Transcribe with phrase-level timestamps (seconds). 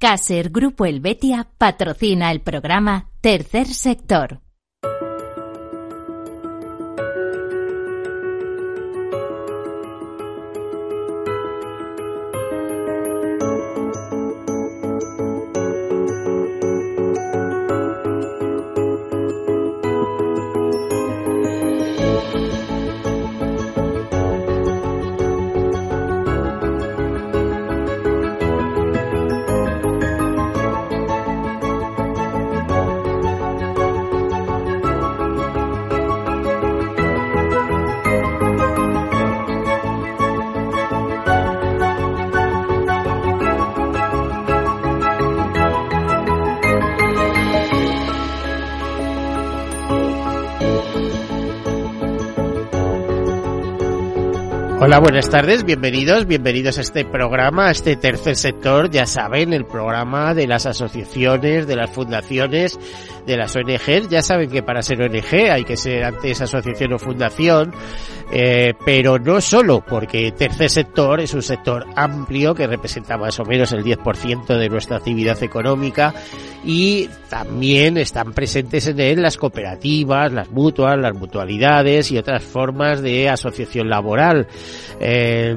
[0.00, 4.40] Caser Grupo Helvetia patrocina el programa Tercer Sector.
[54.90, 59.64] Hola, buenas tardes, bienvenidos, bienvenidos a este programa, a este tercer sector, ya saben, el
[59.64, 62.76] programa de las asociaciones, de las fundaciones,
[63.26, 66.98] de las ONGs, ya saben que para ser ONG hay que ser antes asociación o
[66.98, 67.72] fundación,
[68.32, 73.44] eh, pero no solo, porque tercer sector es un sector amplio que representa más o
[73.44, 76.14] menos el 10% de nuestra actividad económica
[76.64, 83.00] y también están presentes en él las cooperativas, las mutuas, las mutualidades y otras formas
[83.02, 84.46] de asociación laboral.
[85.00, 85.56] Eh,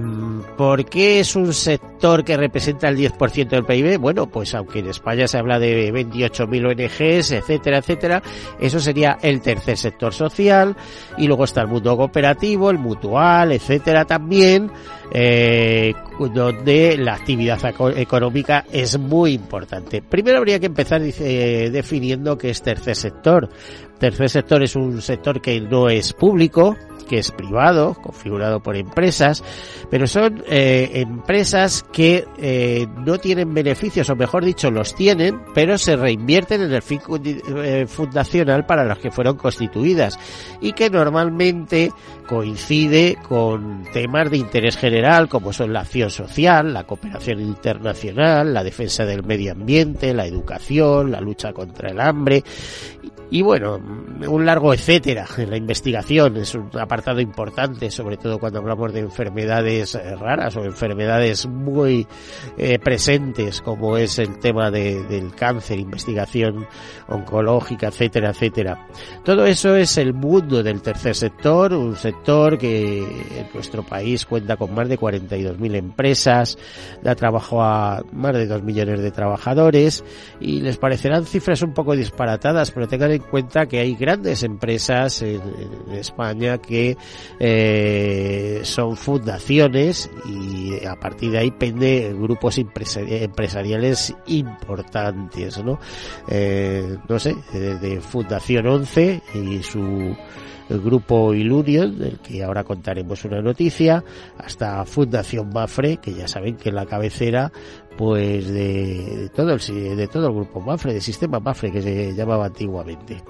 [0.57, 3.97] ¿Por qué es un sector que representa el 10% del PIB?
[3.97, 8.23] Bueno, pues aunque en España se habla de 28.000 ONGs, etcétera, etcétera,
[8.59, 10.75] eso sería el tercer sector social
[11.17, 14.71] y luego está el mundo cooperativo, el mutual, etcétera también
[15.11, 15.93] eh,
[16.33, 17.59] donde la actividad
[17.97, 20.01] económica es muy importante.
[20.01, 23.49] Primero habría que empezar eh, definiendo qué es tercer sector.
[24.03, 26.75] Tercer sector es un sector que no es público,
[27.07, 29.41] que es privado, configurado por empresas,
[29.89, 35.77] pero son eh, empresas que eh, no tienen beneficios, o mejor dicho, los tienen, pero
[35.77, 40.19] se reinvierten en el fin eh, fundacional para los que fueron constituidas
[40.59, 41.93] y que normalmente
[42.23, 48.63] coincide con temas de interés general como son la acción social, la cooperación internacional, la
[48.63, 52.43] defensa del medio ambiente, la educación, la lucha contra el hambre
[53.33, 53.81] y bueno,
[54.27, 58.99] un largo etcétera en la investigación es un apartado importante, sobre todo cuando hablamos de
[58.99, 62.05] enfermedades eh, raras o enfermedades muy
[62.59, 66.67] eh, presentes, como es el tema de, del cáncer, investigación
[67.07, 68.87] oncológica, etcétera, etcétera.
[69.23, 72.12] Todo eso es el mundo del tercer sector, un sector
[72.57, 76.57] que en nuestro país cuenta con más de 42.000 empresas,
[77.01, 80.03] da trabajo a más de 2 millones de trabajadores
[80.39, 85.21] y les parecerán cifras un poco disparatadas, pero tengan en cuenta que hay grandes empresas
[85.21, 85.41] en,
[85.93, 86.97] España que
[87.39, 95.79] eh, son fundaciones y a partir de ahí pende grupos empresariales importantes, ¿no?
[96.27, 100.15] Eh, no sé, de, Fundación 11 y su
[100.69, 104.03] grupo Ilunion, del que ahora contaremos una noticia,
[104.37, 107.51] hasta Fundación Mafre, que ya saben que la cabecera
[107.97, 112.45] pues de, todo el de todo el grupo Mafre, del sistema Mafre que se llamaba
[112.45, 113.23] antiguamente.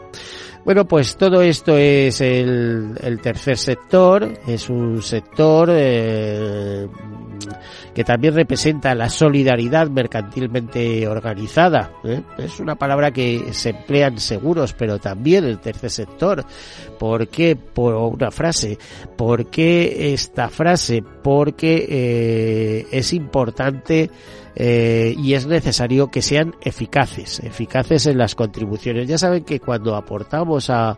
[0.66, 6.88] Bueno, pues todo esto es el, el tercer sector, es un sector eh,
[7.94, 11.92] que también representa la solidaridad mercantilmente organizada.
[12.04, 12.22] ¿eh?
[12.38, 16.46] Es una palabra que se emplea en seguros, pero también el tercer sector.
[16.98, 17.56] ¿Por qué?
[17.56, 18.78] Por una frase.
[19.16, 21.04] ¿Por qué esta frase?
[21.24, 24.10] Porque eh, es importante
[24.56, 29.08] eh, y es necesario que sean eficaces, eficaces en las contribuciones.
[29.08, 30.98] Ya saben que cuando aportamos a,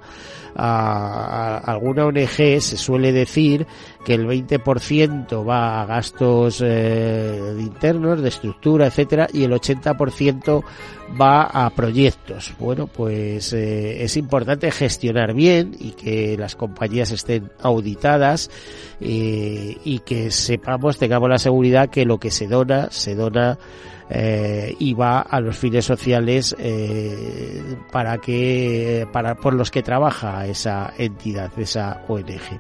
[0.55, 3.66] a, alguna ONG se suele decir
[4.05, 10.63] que el 20% va a gastos eh, internos, de estructura, etcétera, y el 80%
[11.19, 12.53] va a proyectos.
[12.59, 18.49] Bueno, pues eh, es importante gestionar bien y que las compañías estén auditadas
[19.01, 23.57] eh, y que sepamos, tengamos la seguridad que lo que se dona, se dona
[24.07, 30.46] eh, y va a los fines sociales eh, para que para por los que trabaja
[30.46, 32.59] esa entidad, esa ONG.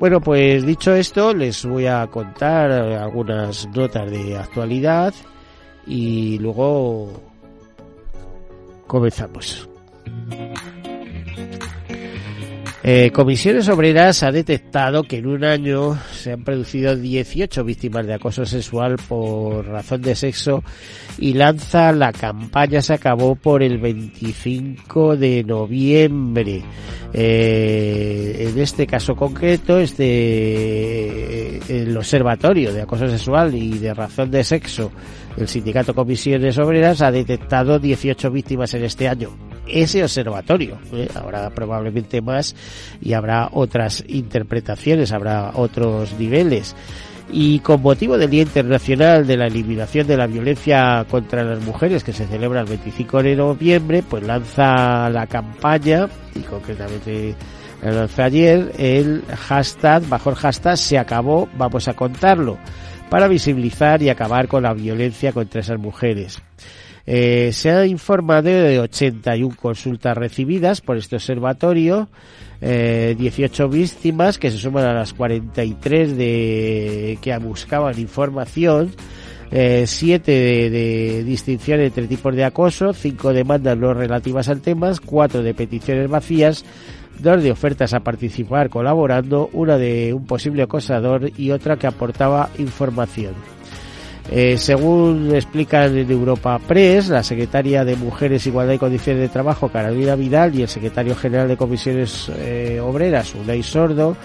[0.00, 5.12] Bueno, pues dicho esto, les voy a contar algunas notas de actualidad
[5.86, 7.12] y luego
[8.86, 9.68] comenzamos.
[12.82, 18.14] Eh, Comisiones Obreras ha detectado que en un año se han producido 18 víctimas de
[18.14, 20.64] acoso sexual por razón de sexo
[21.18, 22.80] y lanza la campaña.
[22.80, 26.62] Se acabó por el 25 de noviembre.
[27.12, 34.42] Eh, en este caso concreto, este el Observatorio de Acoso Sexual y de Razón de
[34.42, 34.90] Sexo,
[35.36, 40.78] el Sindicato Comisiones Obreras ha detectado 18 víctimas en este año ese observatorio.
[40.92, 41.08] ¿eh?
[41.14, 42.54] Habrá probablemente más
[43.00, 46.74] y habrá otras interpretaciones, habrá otros niveles.
[47.32, 52.02] Y con motivo del Día Internacional de la Eliminación de la Violencia contra las Mujeres,
[52.02, 57.36] que se celebra el 25 de noviembre, pues lanza la campaña, y concretamente
[57.82, 62.58] la ayer, el hashtag, bajo hashtag se acabó, vamos a contarlo,
[63.08, 66.42] para visibilizar y acabar con la violencia contra esas mujeres.
[67.06, 72.08] Eh, se ha informado de 81 consultas recibidas por este observatorio,
[72.60, 78.90] eh, 18 víctimas que se suman a las 43 de que buscaban información,
[79.50, 84.92] eh, 7 de, de, distinción entre tipos de acoso, 5 demandas no relativas al tema,
[85.04, 86.64] 4 de peticiones vacías,
[87.18, 92.50] 2 de ofertas a participar colaborando, una de un posible acosador y otra que aportaba
[92.58, 93.59] información.
[94.32, 99.70] Eh, según explican en Europa Press, la secretaria de Mujeres, Igualdad y Condiciones de Trabajo,
[99.70, 104.16] Carolina Vidal, y el secretario general de Comisiones eh, Obreras, Unai Sordo,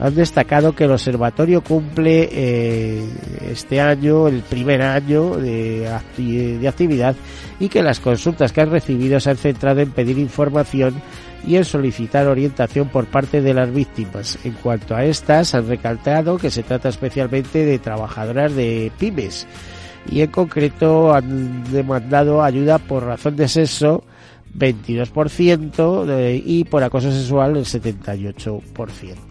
[0.00, 3.04] han destacado que el observatorio cumple eh,
[3.50, 7.14] este año, el primer año de, de actividad,
[7.58, 11.02] y que las consultas que han recibido se han centrado en pedir información
[11.46, 14.38] y en solicitar orientación por parte de las víctimas.
[14.44, 19.46] En cuanto a estas, han recalcado que se trata especialmente de trabajadoras de pymes
[20.10, 24.04] y en concreto han demandado ayuda por razón de sexo
[24.56, 29.29] 22% y por acoso sexual el 78%.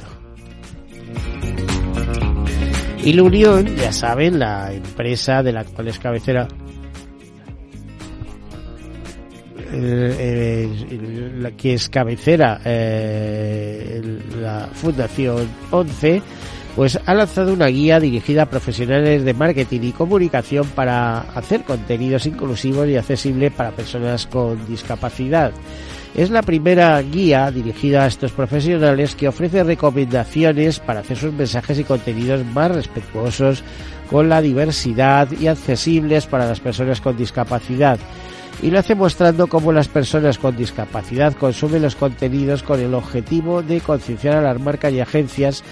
[3.03, 6.47] Y la Unión, ya saben, la empresa de la actual es cabecera
[9.71, 10.67] eh,
[11.37, 14.01] la que es cabecera eh,
[14.41, 16.21] la Fundación 11
[16.75, 22.25] pues ha lanzado una guía dirigida a profesionales de marketing y comunicación para hacer contenidos
[22.25, 25.51] inclusivos y accesibles para personas con discapacidad.
[26.15, 31.79] Es la primera guía dirigida a estos profesionales que ofrece recomendaciones para hacer sus mensajes
[31.79, 33.63] y contenidos más respetuosos
[34.09, 37.99] con la diversidad y accesibles para las personas con discapacidad.
[38.61, 43.61] Y lo hace mostrando cómo las personas con discapacidad consumen los contenidos con el objetivo
[43.61, 45.63] de concienciar a las marcas y agencias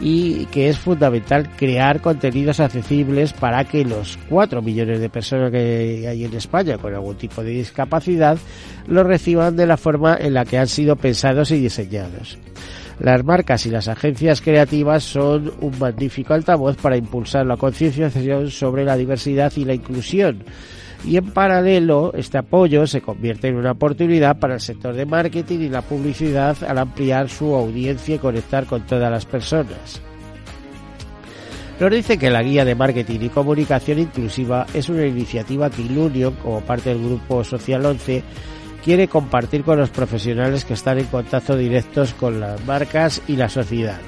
[0.00, 6.06] y que es fundamental crear contenidos accesibles para que los 4 millones de personas que
[6.08, 8.38] hay en España con algún tipo de discapacidad
[8.86, 12.38] lo reciban de la forma en la que han sido pensados y diseñados.
[13.00, 18.84] Las marcas y las agencias creativas son un magnífico altavoz para impulsar la concienciación sobre
[18.84, 20.44] la diversidad y la inclusión
[21.04, 25.60] y en paralelo este apoyo se convierte en una oportunidad para el sector de marketing
[25.60, 30.00] y la publicidad al ampliar su audiencia y conectar con todas las personas.
[31.78, 36.34] Nos dice que la guía de marketing y comunicación inclusiva es una iniciativa que Ilunion,
[36.34, 38.24] como parte del grupo Social 11,
[38.84, 43.48] quiere compartir con los profesionales que están en contacto directos con las marcas y la
[43.48, 44.00] sociedad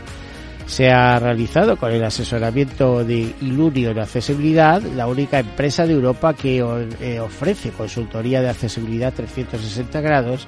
[0.70, 6.32] se ha realizado con el asesoramiento de Ilunio de Accesibilidad, la única empresa de Europa
[6.34, 10.46] que eh, ofrece consultoría de accesibilidad 360 grados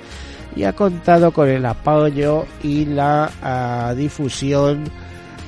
[0.55, 4.85] y ha contado con el apoyo y la ah, difusión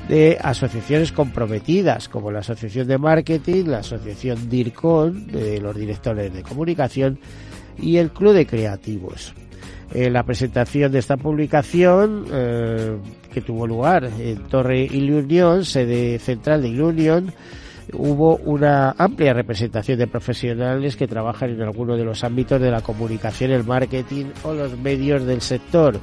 [0.08, 6.42] de asociaciones comprometidas como la Asociación de Marketing, la Asociación DIRCON de los directores de
[6.42, 7.20] comunicación
[7.78, 9.34] y el Club de Creativos.
[9.92, 12.96] En la presentación de esta publicación eh,
[13.32, 17.32] que tuvo lugar en Torre Ilunión, sede central de Ilunión,
[17.92, 22.80] hubo una amplia representación de profesionales que trabajan en algunos de los ámbitos de la
[22.80, 25.98] comunicación, el marketing o los medios del sector.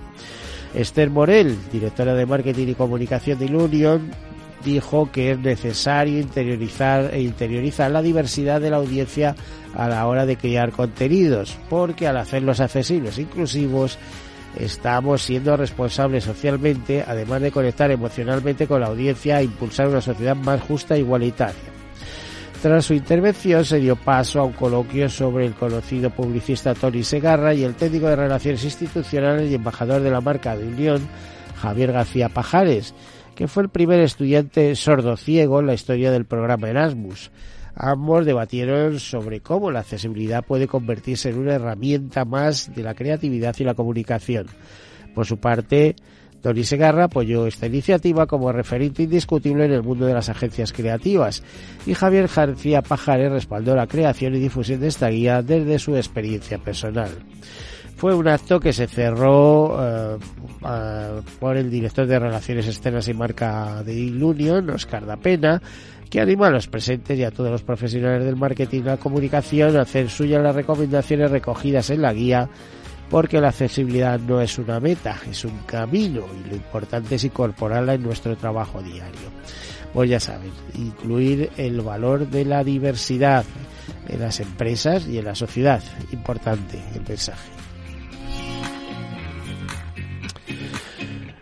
[0.74, 4.12] Esther Morel, directora de marketing y comunicación de Ilunión,
[4.64, 9.36] dijo que es necesario interiorizar e interiorizar la diversidad de la audiencia
[9.76, 13.98] a la hora de crear contenidos, porque al hacerlos accesibles e inclusivos
[14.60, 20.36] estamos siendo responsables socialmente, además de conectar emocionalmente con la audiencia e impulsar una sociedad
[20.36, 21.72] más justa e igualitaria.
[22.62, 27.56] Tras su intervención se dio paso a un coloquio sobre el conocido publicista Tony Segarra
[27.56, 31.02] y el técnico de Relaciones Institucionales y embajador de la marca de Unión,
[31.60, 32.94] Javier García Pajares,
[33.36, 37.32] que fue el primer estudiante sordo ciego en la historia del programa Erasmus.
[37.76, 43.56] Ambos debatieron sobre cómo la accesibilidad puede convertirse en una herramienta más de la creatividad
[43.60, 44.48] y la comunicación.
[45.16, 45.96] Por su parte,
[46.42, 51.44] Tony Segarra apoyó esta iniciativa como referente indiscutible en el mundo de las agencias creativas
[51.86, 56.58] y Javier García Pajares respaldó la creación y difusión de esta guía desde su experiencia
[56.58, 57.12] personal.
[58.02, 60.18] Fue un acto que se cerró eh,
[61.40, 65.62] por el director de Relaciones Externas y Marca de Ilunion, Oscar da Pena,
[66.10, 69.78] que anima a los presentes y a todos los profesionales del marketing y la comunicación
[69.78, 72.50] a hacer suyas las recomendaciones recogidas en la guía
[73.12, 77.94] porque la accesibilidad no es una meta, es un camino y lo importante es incorporarla
[77.94, 79.30] en nuestro trabajo diario.
[79.94, 83.46] Pues ya saben, incluir el valor de la diversidad
[84.10, 85.84] en las empresas y en la sociedad.
[86.12, 87.61] Importante el mensaje.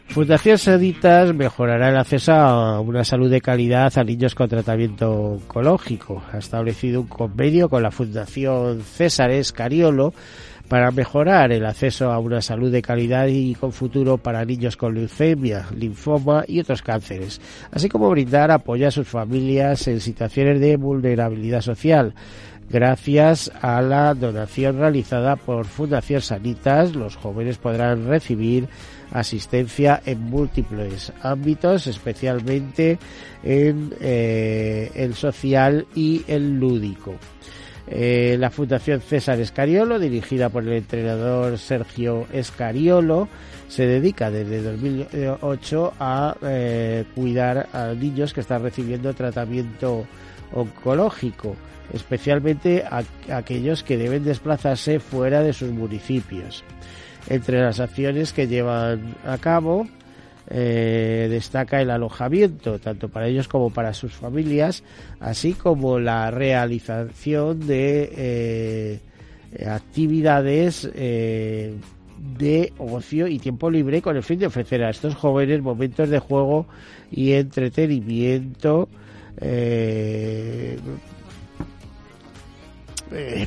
[0.10, 6.24] Fundación Sanitas mejorará el acceso a una salud de calidad a niños con tratamiento oncológico.
[6.34, 10.12] Ha establecido un convenio con la Fundación César Escariolo
[10.68, 14.96] para mejorar el acceso a una salud de calidad y con futuro para niños con
[14.96, 17.40] leucemia, linfoma y otros cánceres,
[17.72, 22.14] así como brindar apoyo a sus familias en situaciones de vulnerabilidad social.
[22.70, 28.68] Gracias a la donación realizada por Fundación Sanitas, los jóvenes podrán recibir
[29.12, 33.00] asistencia en múltiples ámbitos, especialmente
[33.42, 37.16] en eh, el social y el lúdico.
[37.88, 43.28] Eh, la Fundación César Escariolo, dirigida por el entrenador Sergio Escariolo,
[43.68, 50.06] se dedica desde 2008 a eh, cuidar a niños que están recibiendo tratamiento
[50.54, 51.56] oncológico,
[51.94, 53.04] especialmente a
[53.36, 56.64] aquellos que deben desplazarse fuera de sus municipios.
[57.28, 59.88] Entre las acciones que llevan a cabo
[60.52, 64.84] eh, destaca el alojamiento, tanto para ellos como para sus familias,
[65.20, 69.00] así como la realización de eh,
[69.68, 71.76] actividades eh,
[72.38, 76.18] de ocio y tiempo libre con el fin de ofrecer a estos jóvenes momentos de
[76.18, 76.66] juego
[77.12, 78.90] y entretenimiento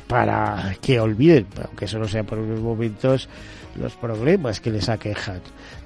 [0.06, 3.28] para que olviden, aunque eso no sea por unos momentos,
[3.76, 5.40] los problemas que les aquejan.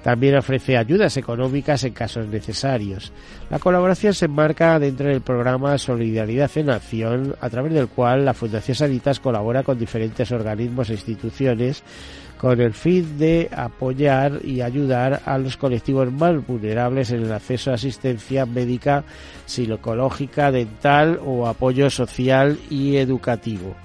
[0.07, 3.11] También ofrece ayudas económicas en casos necesarios.
[3.49, 8.33] La colaboración se enmarca dentro del programa Solidaridad en Acción, a través del cual la
[8.33, 11.83] Fundación Sanitas colabora con diferentes organismos e instituciones
[12.37, 17.71] con el fin de apoyar y ayudar a los colectivos más vulnerables en el acceso
[17.71, 19.03] a asistencia médica,
[19.45, 23.75] psicológica, dental o apoyo social y educativo.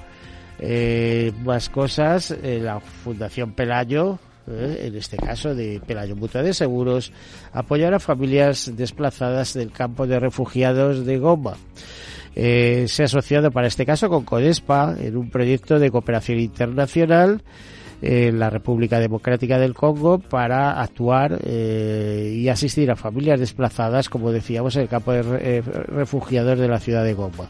[0.61, 6.55] Eh, más cosas, eh, la Fundación Pelayo, eh, en este caso de Pelayo Mutua de
[6.55, 7.13] Seguros,
[7.53, 11.57] apoyar a familias desplazadas del campo de refugiados de Goma.
[12.35, 17.43] se ha asociado para este caso con CODESPA en un proyecto de cooperación internacional
[18.01, 24.75] en la República Democrática del Congo para actuar y asistir a familias desplazadas, como decíamos,
[24.77, 27.49] en el campo de refugiados de la ciudad de Goma.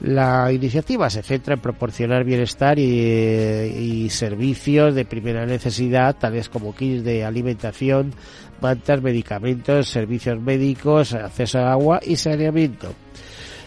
[0.00, 7.02] La iniciativa se centra en proporcionar bienestar y, servicios de primera necesidad, tales como kits
[7.02, 8.12] de alimentación,
[8.60, 12.94] mantas, medicamentos, servicios médicos, acceso a agua y saneamiento.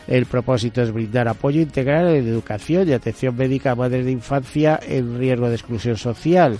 [0.07, 4.79] El propósito es brindar apoyo integral en educación y atención médica a madres de infancia
[4.81, 6.57] en riesgo de exclusión social.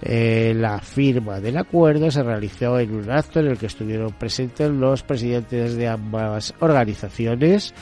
[0.00, 4.70] Eh, la firma del acuerdo se realizó en un acto en el que estuvieron presentes
[4.70, 7.74] los presidentes de ambas organizaciones,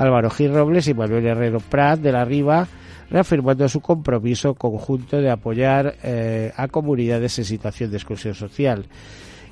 [0.00, 2.66] Álvaro Gil Robles y Manuel Herrero Prat de la Riva,
[3.10, 8.86] reafirmando su compromiso conjunto de apoyar eh, a comunidades en situación de exclusión social.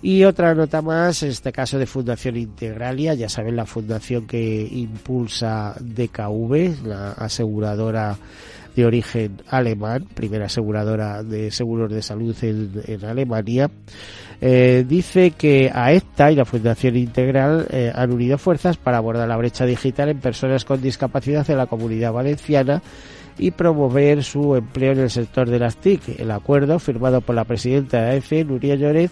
[0.00, 4.66] Y otra nota más, en este caso de Fundación Integralia, ya saben, la fundación que
[4.72, 8.16] impulsa DKV, la aseguradora
[8.78, 13.68] de origen alemán, primera aseguradora de seguros de salud en, Alemania,
[14.40, 19.36] eh, dice que AECTA y la Fundación Integral eh, han unido fuerzas para abordar la
[19.36, 22.80] brecha digital en personas con discapacidad en la comunidad valenciana
[23.38, 26.20] y promover su empleo en el sector de las TIC.
[26.20, 29.10] El acuerdo, firmado por la presidenta de AECE, Nuria Lloret,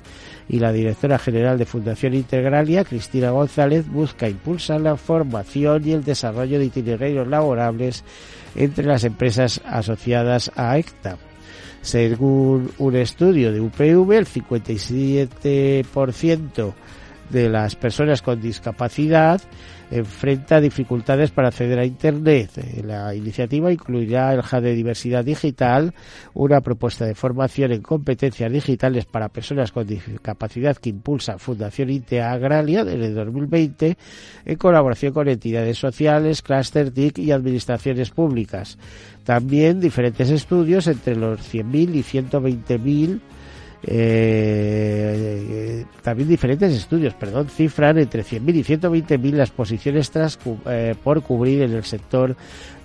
[0.49, 6.05] y la directora general de Fundación Integralia, Cristina González, busca impulsar la formación y el
[6.05, 8.05] desarrollo de itinerarios laborables
[8.55, 11.17] entre las empresas asociadas a ECTA.
[11.83, 16.75] Según un estudio de UPV, el 57%
[17.31, 19.41] de las personas con discapacidad
[19.91, 22.51] enfrenta dificultades para acceder a Internet.
[22.85, 25.95] La iniciativa incluirá el HUB de diversidad digital,
[26.35, 32.85] una propuesta de formación en competencias digitales para personas con discapacidad que impulsa Fundación Integralia
[32.85, 33.97] desde 2020
[34.45, 38.79] en colaboración con entidades sociales, Cluster TIC y administraciones públicas.
[39.25, 43.21] También diferentes estudios entre los 100.000 y 120.000
[43.83, 51.23] eh, también diferentes estudios, perdón, cifran entre 100.000 y 120.000 las posiciones tras, eh, por
[51.23, 52.37] cubrir en el sector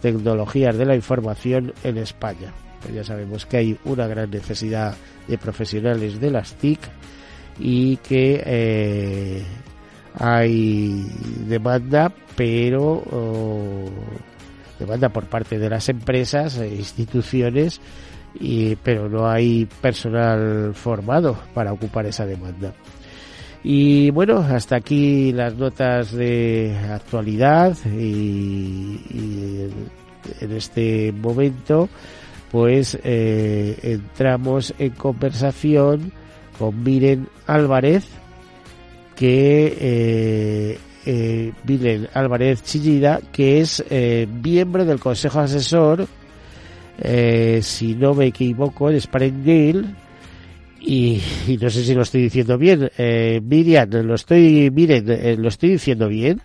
[0.02, 2.52] tecnologías de la información en España.
[2.82, 4.96] Pues ya sabemos que hay una gran necesidad
[5.28, 6.80] de profesionales de las TIC
[7.60, 9.44] y que eh,
[10.16, 11.06] hay
[11.48, 13.04] demanda, pero
[14.80, 17.80] demanda por parte de las empresas e instituciones
[18.40, 22.74] y, pero no hay personal formado para ocupar esa demanda.
[23.64, 29.00] Y bueno, hasta aquí las notas de actualidad y,
[30.40, 31.90] en este momento
[32.52, 36.12] pues eh, entramos en conversación
[36.60, 38.06] con Miren Álvarez
[39.16, 43.84] que eh, eh, Miren Álvarez Chillida que es
[44.44, 46.08] miembro del Consejo Asesor
[47.00, 49.84] eh, si no me equivoco, en Springdale.
[50.80, 52.90] Y, y, no sé si lo estoy diciendo bien.
[52.98, 56.42] Eh, Miriam, lo estoy, miren, eh, lo estoy diciendo bien.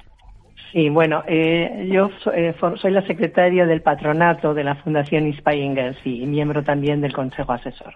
[0.77, 6.27] Sí, bueno, eh, yo eh, soy la secretaria del patronato de la Fundación Girls y
[6.27, 7.95] miembro también del Consejo Asesor.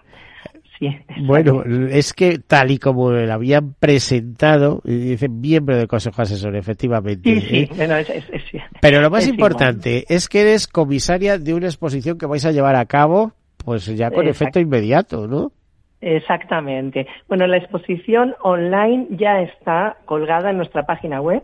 [1.26, 7.38] bueno, es que tal y como lo habían presentado, dicen miembro del Consejo Asesor, efectivamente.
[7.40, 8.62] Sí, sí, ¿eh?
[8.80, 12.76] Pero lo más importante es que eres comisaria de una exposición que vais a llevar
[12.76, 13.32] a cabo,
[13.64, 15.52] pues ya con efecto inmediato, ¿no?
[16.00, 17.06] Exactamente.
[17.28, 21.42] Bueno, la exposición online ya está colgada en nuestra página web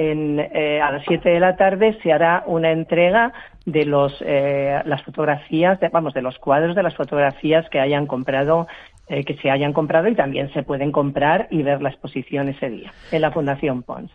[0.00, 3.32] eh, a las 7 de la tarde se hará una entrega
[3.66, 8.66] de los, eh, las fotografías, vamos, de los cuadros de las fotografías que hayan comprado
[9.08, 12.92] que se hayan comprado y también se pueden comprar y ver la exposición ese día
[13.10, 14.10] en la Fundación Pons.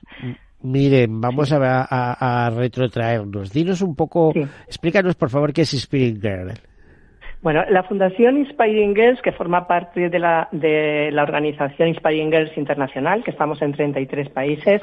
[0.61, 3.51] Miren, vamos a, retrotraernos.
[3.51, 4.31] Dinos un poco,
[4.67, 6.53] explícanos por favor qué es Spirit Girl.
[7.43, 12.57] Bueno, la Fundación Inspiring Girls, que forma parte de la, de la organización Inspiring Girls
[12.57, 14.81] Internacional, que estamos en 33 países,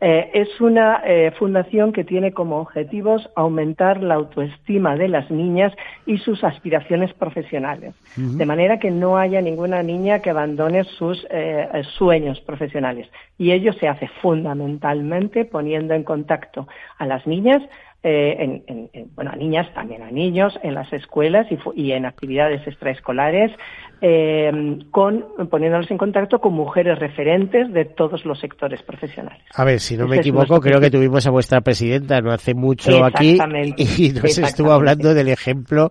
[0.00, 5.72] eh, es una eh, fundación que tiene como objetivos aumentar la autoestima de las niñas
[6.04, 11.68] y sus aspiraciones profesionales, de manera que no haya ninguna niña que abandone sus eh,
[11.96, 13.08] sueños profesionales.
[13.38, 16.66] Y ello se hace fundamentalmente poniendo en contacto
[16.98, 17.62] a las niñas
[18.02, 23.52] eh, en, bueno, a niñas, también a niños, en las escuelas y, en actividades extraescolares,
[24.00, 24.50] eh,
[24.90, 29.42] con, poniéndolos en contacto con mujeres referentes de todos los sectores profesionales.
[29.54, 33.04] A ver, si no me equivoco, creo que tuvimos a vuestra presidenta no hace mucho
[33.04, 33.38] aquí
[33.76, 35.90] y nos estuvo hablando del ejemplo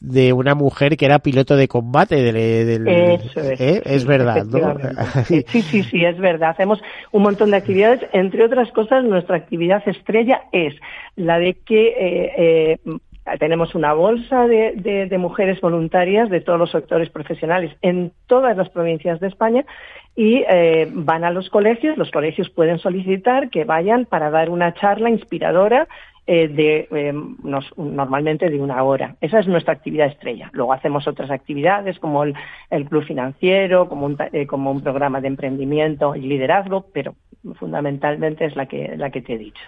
[0.00, 2.16] de una mujer que era piloto de combate.
[2.16, 2.36] Del,
[2.86, 3.82] Eso es, ¿eh?
[3.84, 4.60] es verdad, ¿no?
[5.24, 6.50] Sí, sí, sí, es verdad.
[6.50, 6.80] Hacemos
[7.12, 8.00] un montón de actividades.
[8.12, 10.74] Entre otras cosas, nuestra actividad estrella es
[11.16, 12.78] la de que eh, eh,
[13.38, 19.20] tenemos una bolsa de, mujeres voluntarias de todos los sectores profesionales en todas las provincias
[19.20, 19.64] de España
[20.16, 21.96] y eh, van a los colegios.
[21.96, 25.88] Los colegios pueden solicitar que vayan para dar una charla inspiradora
[26.26, 26.86] de
[27.76, 29.16] normalmente de una hora.
[29.20, 30.48] Esa es nuestra actividad estrella.
[30.52, 32.34] Luego hacemos otras actividades como el,
[32.88, 34.16] club financiero, como un,
[34.46, 37.16] como un programa de emprendimiento y liderazgo, pero
[37.54, 39.62] fundamentalmente es la que la que te he dicho.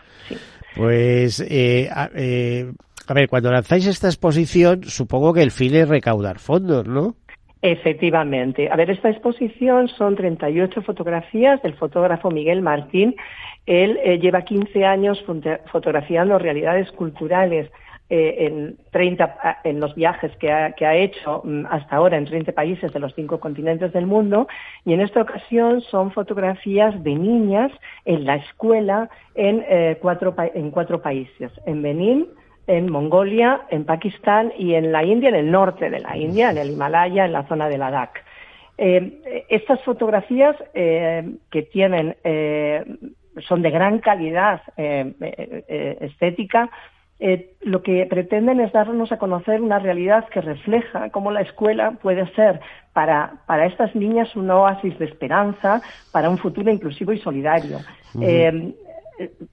[0.76, 2.72] Pues, eh, eh,
[3.08, 7.14] a, ver, cuando lanzáis esta exposición, supongo que el fin es recaudar fondos, ¿no?
[7.62, 8.68] Efectivamente.
[8.70, 13.14] A ver, esta exposición son 38 fotografías del fotógrafo Miguel Martín.
[13.66, 15.24] Él eh, lleva 15 años
[15.70, 17.70] fotografiando realidades culturales
[18.14, 22.26] eh, en, 30, en los viajes que ha, que ha hecho mm, hasta ahora en
[22.26, 24.48] 30 países de los cinco continentes del mundo
[24.84, 27.72] y en esta ocasión son fotografías de niñas
[28.04, 32.26] en la escuela en, eh, cuatro, en cuatro países, en Benín,
[32.66, 36.58] en Mongolia, en Pakistán y en la India, en el norte de la India, en
[36.58, 38.24] el Himalaya, en la zona de Ladakh.
[38.78, 42.16] Eh, estas fotografías que tienen
[43.46, 46.70] son de gran calidad estética,
[47.24, 51.92] eh, lo que pretenden es darnos a conocer una realidad que refleja cómo la escuela
[52.02, 52.58] puede ser
[52.92, 57.78] para, para estas niñas un oasis de esperanza, para un futuro inclusivo y solidario.
[58.20, 58.74] Eh,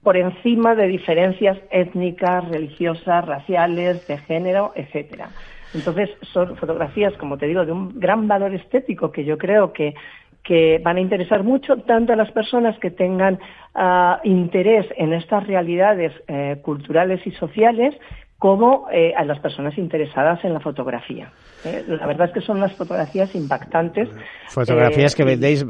[0.02, 5.30] por encima de diferencias étnicas, religiosas, raciales, de género, etcétera.
[5.74, 9.94] Entonces, son fotografías, como te digo, de un gran valor estético que yo creo que
[10.42, 13.38] que van a interesar mucho tanto a las personas que tengan
[13.74, 17.94] ah, interés en estas realidades eh, culturales y sociales
[18.40, 21.30] como eh, a las personas interesadas en la fotografía.
[21.62, 24.08] Eh, la verdad es que son unas fotografías impactantes.
[24.48, 25.62] Fotografías que vendéis,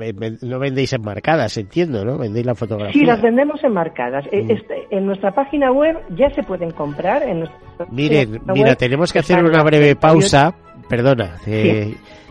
[0.42, 2.16] no vendéis enmarcadas, entiendo, ¿no?
[2.16, 2.92] Vendéis la fotografía.
[2.92, 4.24] Sí, las vendemos enmarcadas.
[4.26, 4.50] Mm.
[4.52, 7.24] Este, en nuestra página web ya se pueden comprar.
[7.24, 7.48] En
[7.90, 10.54] Miren, mira, tenemos que hacer una breve pausa.
[10.88, 11.38] Perdona,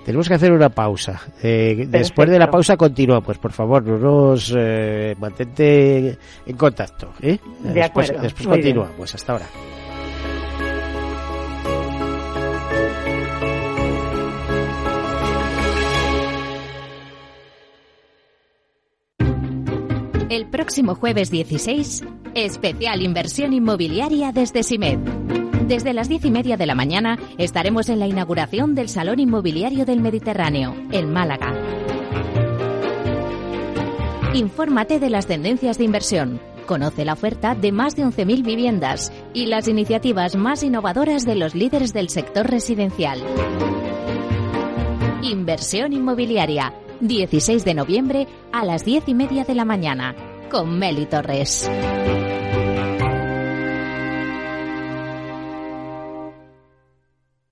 [0.06, 1.19] tenemos que hacer una pausa.
[1.43, 7.12] Eh, después de la pausa continúa, pues por favor, no nos eh, mantente en contacto.
[7.21, 7.38] ¿eh?
[7.62, 9.45] después, después continúa, pues hasta ahora.
[20.29, 22.03] El próximo jueves 16,
[22.35, 24.99] especial inversión inmobiliaria desde SIMED.
[25.67, 29.85] Desde las diez y media de la mañana estaremos en la inauguración del Salón Inmobiliario
[29.85, 31.53] del Mediterráneo, en Málaga.
[34.33, 36.39] Infórmate de las tendencias de inversión.
[36.69, 41.55] Conoce la oferta de más de 11.000 viviendas y las iniciativas más innovadoras de los
[41.55, 43.23] líderes del sector residencial.
[45.23, 50.15] Inversión inmobiliaria, 16 de noviembre a las diez y media de la mañana,
[50.51, 51.67] con Meli Torres.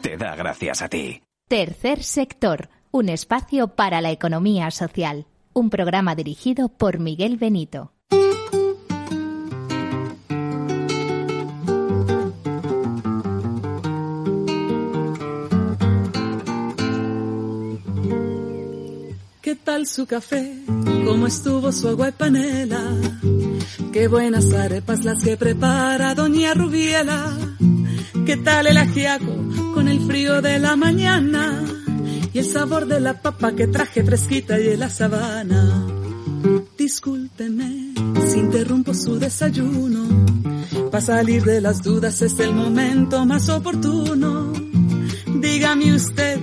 [0.00, 1.22] te da gracias a ti.
[1.48, 5.26] Tercer sector, un espacio para la economía social.
[5.52, 7.92] Un programa dirigido por Miguel Benito.
[19.42, 20.56] ¿Qué tal su café?
[21.04, 22.80] ¿Cómo estuvo su agua y panela?
[23.92, 27.51] Qué buenas arepas las que prepara doña Rubiela
[28.26, 29.34] ¿Qué tal el ajiaco
[29.74, 31.64] con el frío de la mañana?
[32.32, 35.86] Y el sabor de la papa que traje fresquita y de la sabana.
[36.78, 37.94] Discúlpeme
[38.28, 40.24] si interrumpo su desayuno.
[40.90, 44.52] Para salir de las dudas es el momento más oportuno.
[45.40, 46.38] Dígame usted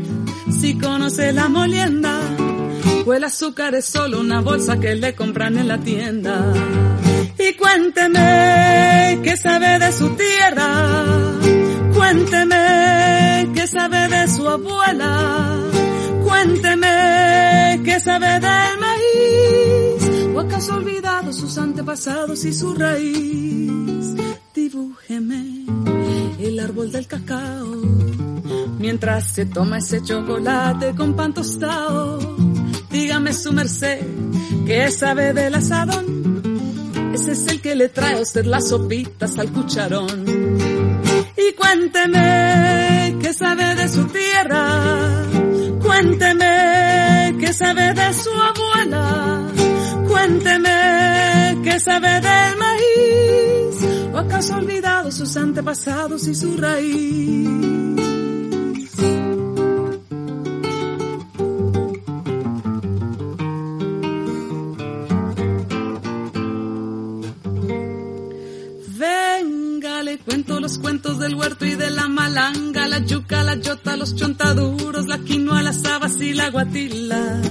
[0.59, 2.19] si conoce la molienda
[3.05, 6.53] o el azúcar es solo una bolsa que le compran en la tienda.
[7.39, 11.28] Y cuénteme qué sabe de su tierra
[12.11, 15.61] Cuénteme qué sabe de su abuela.
[16.23, 20.33] Cuénteme qué sabe del maíz.
[20.33, 24.15] ¿O acaso ha olvidado sus antepasados y su raíz?
[24.55, 25.65] Dibújeme
[26.39, 27.75] el árbol del cacao.
[28.79, 32.17] Mientras se toma ese chocolate con pan tostado.
[32.89, 34.01] Dígame su merced,
[34.65, 36.41] ¿qué sabe del asadón?
[37.13, 40.58] Ese es el que le trae a usted las sopitas al cucharón
[41.49, 45.25] y cuénteme qué sabe de su tierra,
[45.81, 49.47] cuénteme qué sabe de su abuela,
[50.07, 57.88] cuénteme qué sabe del maíz, o acaso olvidado sus antepasados y su raíz.
[71.39, 76.19] Huerto y de la malanga, la yuca, la yota, los chontaduros, la quinoa, las habas
[76.19, 77.41] y la guatila.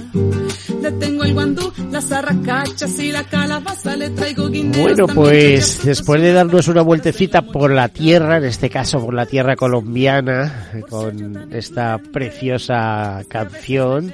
[0.81, 4.77] Le tengo el guandú, las arracachas y la calabaza, le traigo guineos.
[4.77, 9.25] Bueno, pues después de darnos una vueltecita por la tierra, en este caso por la
[9.25, 14.13] tierra colombiana, con esta preciosa canción,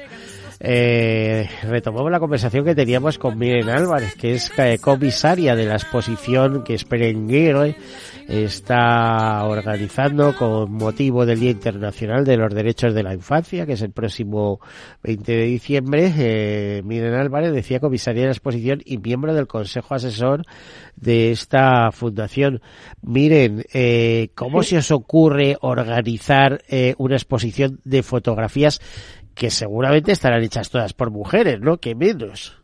[0.60, 5.76] eh, retomamos la conversación que teníamos con Miren Álvarez, que es eh, comisaria de la
[5.76, 7.66] exposición que es Perenguero
[8.28, 13.82] está organizando con motivo del Día Internacional de los Derechos de la Infancia, que es
[13.82, 14.60] el próximo
[15.04, 16.14] 20 de diciembre.
[16.18, 20.44] Eh, Miren Álvarez decía comisaría de la exposición y miembro del Consejo Asesor
[20.96, 22.62] de esta fundación.
[23.02, 28.82] Miren, eh, ¿cómo se os ocurre organizar eh, una exposición de fotografías
[29.36, 31.78] que seguramente estarán hechas todas por mujeres, ¿no?
[31.78, 32.60] Que menos.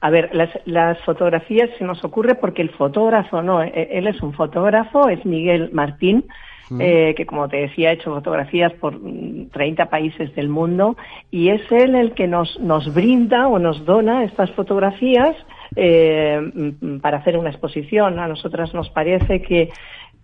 [0.00, 0.30] A ver,
[0.66, 5.24] las, fotografías se nos ocurre porque el fotógrafo, no, e, él es un fotógrafo, es
[5.24, 6.26] Miguel Martín,
[6.68, 6.80] mm.
[6.80, 10.96] eh, que como te decía ha hecho fotografías por 30 mm, países del mundo
[11.30, 15.36] y es él el que nos, nos brinda o nos dona estas fotografías
[15.74, 18.18] eh, mm, para hacer una exposición.
[18.18, 19.70] A nosotras nos parece que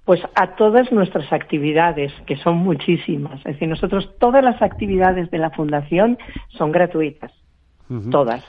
[0.04, 3.38] Pues a todas nuestras actividades, que son muchísimas.
[3.40, 6.18] Es decir, nosotros todas las actividades de la Fundación
[6.50, 7.32] son gratuitas
[8.12, 8.44] todas.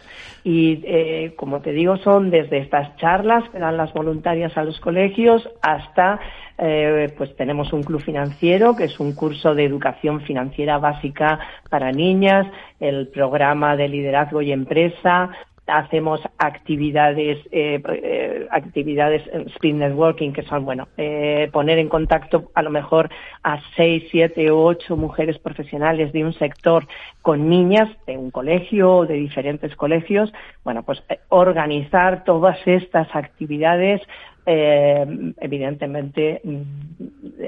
[0.44, 4.80] Y eh, como te digo, son desde estas charlas que dan las voluntarias a los
[4.80, 6.18] colegios hasta,
[6.58, 11.92] eh, pues tenemos un club financiero que es un curso de educación financiera básica para
[11.92, 12.46] niñas,
[12.80, 15.30] el programa de liderazgo y empresa,
[15.70, 19.22] hacemos actividades, eh, eh, actividades
[19.54, 23.08] speed networking, que son, bueno, eh, poner en contacto a lo mejor
[23.42, 26.86] a seis, siete o ocho mujeres profesionales de un sector
[27.22, 30.32] con niñas de un colegio o de diferentes colegios.
[30.64, 34.00] Bueno, pues eh, organizar todas estas actividades
[34.46, 36.60] eh, evidentemente mm,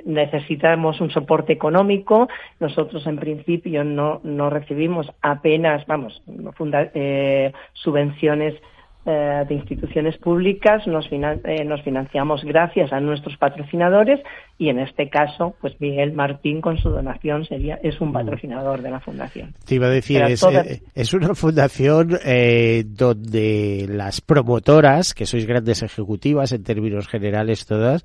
[0.05, 2.29] necesitamos un soporte económico.
[2.61, 6.23] Nosotros en principio no, no recibimos apenas, vamos,
[6.95, 8.55] eh, subvenciones
[9.05, 14.21] eh, de instituciones públicas, nos, eh, nos financiamos gracias a nuestros patrocinadores
[14.59, 18.13] y en este caso, pues Miguel Martín con su donación sería es un mm.
[18.13, 19.55] patrocinador de la fundación.
[19.67, 25.47] Te iba a decir, es, eh, es, una fundación eh, donde las promotoras, que sois
[25.47, 28.05] grandes ejecutivas en términos generales todas,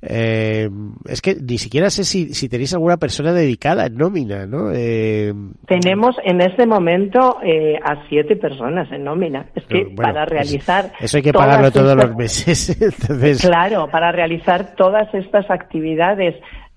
[0.00, 0.68] eh,
[1.08, 4.70] es que ni siquiera sé si, si tenéis alguna persona dedicada en nómina, ¿no?
[4.72, 5.32] Eh,
[5.66, 9.46] Tenemos en este momento eh, a siete personas en nómina.
[9.54, 10.92] Es que para realizar...
[11.00, 12.80] Eso hay que pagarlo todos los meses.
[12.80, 13.44] Entonces...
[13.44, 15.77] Claro, para realizar todas estas actividades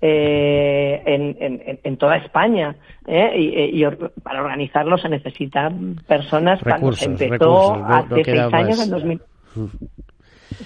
[0.01, 2.75] eh, en, en, en, toda España.
[3.07, 3.33] ¿eh?
[3.37, 3.87] Y, y,
[4.23, 6.61] para organizarlo se necesitan personas.
[6.61, 8.85] Recursos, cuando se empezó no, no hace seis años, más.
[8.85, 9.21] en 2000.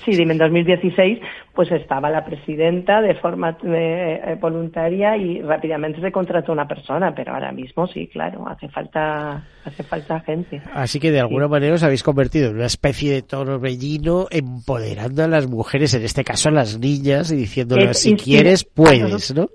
[0.04, 1.20] Sí, en 2016
[1.54, 7.34] pues estaba la presidenta de forma eh, voluntaria y rápidamente se contrató una persona, pero
[7.34, 10.62] ahora mismo sí, claro, hace falta hace falta gente.
[10.74, 11.52] Así que de alguna sí.
[11.52, 16.24] manera os habéis convertido en una especie de torbellino empoderando a las mujeres, en este
[16.24, 19.48] caso a las niñas, y diciéndoles si quieres puedes, ¿no?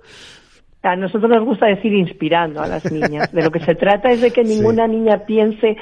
[0.83, 3.31] A nosotros nos gusta decir inspirando a las niñas.
[3.33, 4.93] De lo que se trata es de que ninguna sí.
[4.93, 5.77] niña piense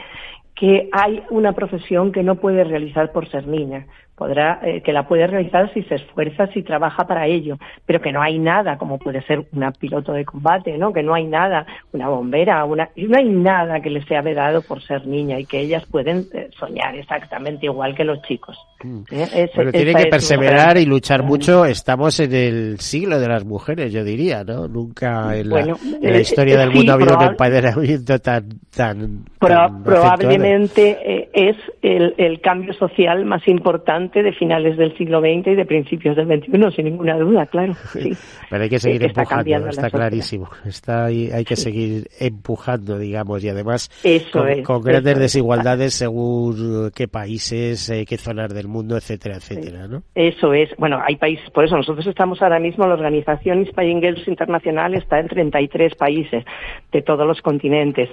[0.57, 3.87] que hay una profesión que no puede realizar por ser niña
[4.19, 8.11] podrá eh, que la puede realizar si se esfuerza, si trabaja para ello, pero que
[8.11, 10.93] no hay nada como puede ser una piloto de combate, ¿no?
[10.93, 14.83] Que no hay nada, una bombera, una no hay nada que les sea vedado por
[14.83, 18.59] ser niña y que ellas pueden eh, soñar exactamente igual que los chicos.
[18.83, 19.03] Mm.
[19.11, 19.29] ¿Eh?
[19.35, 21.65] Es, pero tiene que perseverar y luchar mucho.
[21.65, 24.67] Estamos en el siglo de las mujeres, yo diría, ¿no?
[24.67, 28.19] Nunca en la, bueno, en la historia eh, del mundo sí, ha habido un empoderamiento
[28.19, 34.97] tan tan, pro, tan probablemente es el, el cambio social más importante de finales del
[34.97, 37.75] siglo XX y de principios del XXI, sin ninguna duda, claro.
[37.88, 38.12] Sí.
[38.51, 40.49] Pero hay que seguir está empujando, está clarísimo.
[40.64, 45.21] Está ahí, hay que seguir empujando, digamos, y además eso con, es, con grandes eso
[45.21, 45.94] desigualdades es.
[45.94, 50.03] según qué países, eh, qué zonas del mundo, etcétera, etcétera, ¿no?
[50.14, 50.71] Eso es.
[50.77, 55.18] Bueno, hay países, por eso nosotros estamos ahora mismo, la organización Inspiring Girls Internacional está
[55.18, 56.44] en 33 países
[56.92, 58.09] de todos los continentes.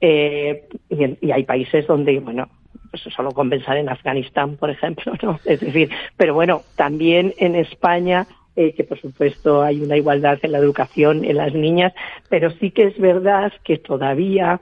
[0.00, 2.48] Eh, y, y hay países donde, bueno,
[2.90, 5.40] pues solo con pensar en Afganistán, por ejemplo, ¿no?
[5.44, 10.52] Es decir, pero bueno, también en España eh, que por supuesto hay una igualdad en
[10.52, 11.92] la educación en las niñas,
[12.28, 14.60] pero sí que es verdad que todavía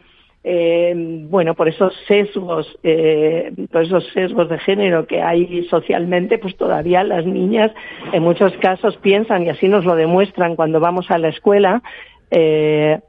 [0.49, 0.95] eh,
[1.29, 7.03] bueno, por esos sesgos, eh, por esos sesgos de género que hay socialmente, pues todavía
[7.03, 7.73] las niñas
[8.12, 11.83] en muchos casos piensan, y así nos lo demuestran cuando vamos a la escuela,
[12.31, 13.01] eh,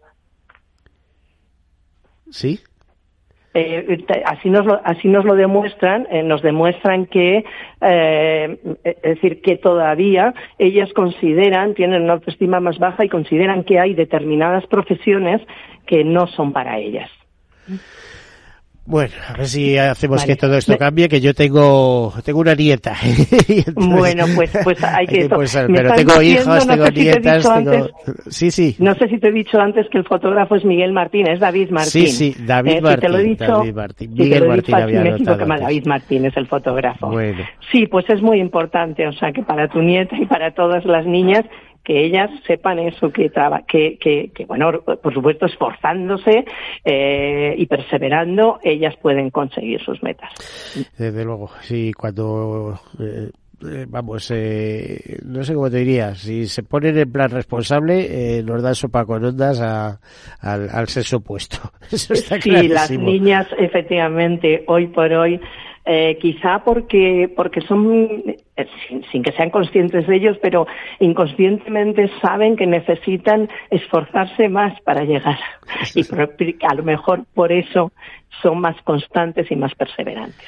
[2.29, 2.59] ¿Sí?
[3.53, 7.43] Eh, así nos lo, así nos lo demuestran, eh, nos demuestran que,
[7.81, 13.79] eh, es decir, que todavía ellas consideran, tienen una autoestima más baja y consideran que
[13.79, 15.41] hay determinadas profesiones
[15.87, 17.09] que no son para ellas.
[18.87, 22.95] Bueno, a ver si hacemos que todo esto cambie, que yo tengo tengo una nieta.
[23.75, 27.89] bueno, pues pues hay que, pero tengo hijos, tengo nietas, tengo...
[28.29, 28.77] sí, sí.
[28.79, 31.69] No sé si te he dicho antes que el fotógrafo es Miguel Martín, es David
[31.69, 32.07] Martín.
[32.07, 32.99] Sí, sí, David eh, Martín.
[33.01, 34.13] te lo he dicho, David Martín.
[34.13, 37.09] Miguel Martín había México, que David Martín es el fotógrafo.
[37.09, 37.43] Bueno.
[37.69, 41.05] Sí, pues es muy importante, o sea, que para tu nieta y para todas las
[41.05, 41.43] niñas
[41.87, 43.31] que ellas sepan eso, que,
[43.65, 46.43] que, que, que bueno, por supuesto, esforzándose
[46.83, 50.29] eh, y perseverando, ellas pueden conseguir sus metas.
[50.97, 52.77] Desde luego, sí, cuando...
[52.99, 58.37] Eh, eh, vamos, eh, no sé cómo te diría, si se ponen en plan responsable,
[58.37, 59.99] eh, nos dan sopa con ondas a,
[60.41, 61.57] al, al sexo opuesto.
[61.91, 65.39] Eso está sí, las niñas, efectivamente, hoy por hoy,
[65.89, 70.67] eh, quizá porque, porque son, eh, sin, sin, que sean conscientes de ellos, pero
[70.99, 75.39] inconscientemente saben que necesitan esforzarse más para llegar.
[75.95, 76.03] Y
[76.65, 77.93] a lo mejor por eso
[78.41, 80.45] son más constantes y más perseverantes.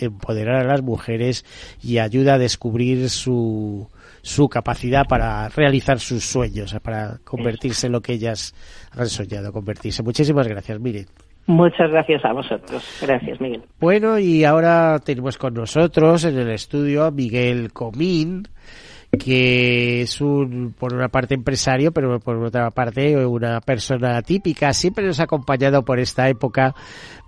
[0.00, 1.44] empoderar a las mujeres
[1.82, 3.88] y ayuda a descubrir su
[4.22, 8.54] su capacidad para realizar sus sueños, para convertirse en lo que ellas
[8.92, 10.02] han soñado convertirse.
[10.02, 11.06] Muchísimas gracias, Miren.
[11.46, 13.00] Muchas gracias a vosotros.
[13.02, 13.62] Gracias, Miguel.
[13.80, 18.44] Bueno, y ahora tenemos con nosotros en el estudio a Miguel Comín,
[19.18, 24.72] que es un, por una parte empresario, pero por otra parte una persona típica.
[24.72, 26.74] Siempre nos ha acompañado por esta época,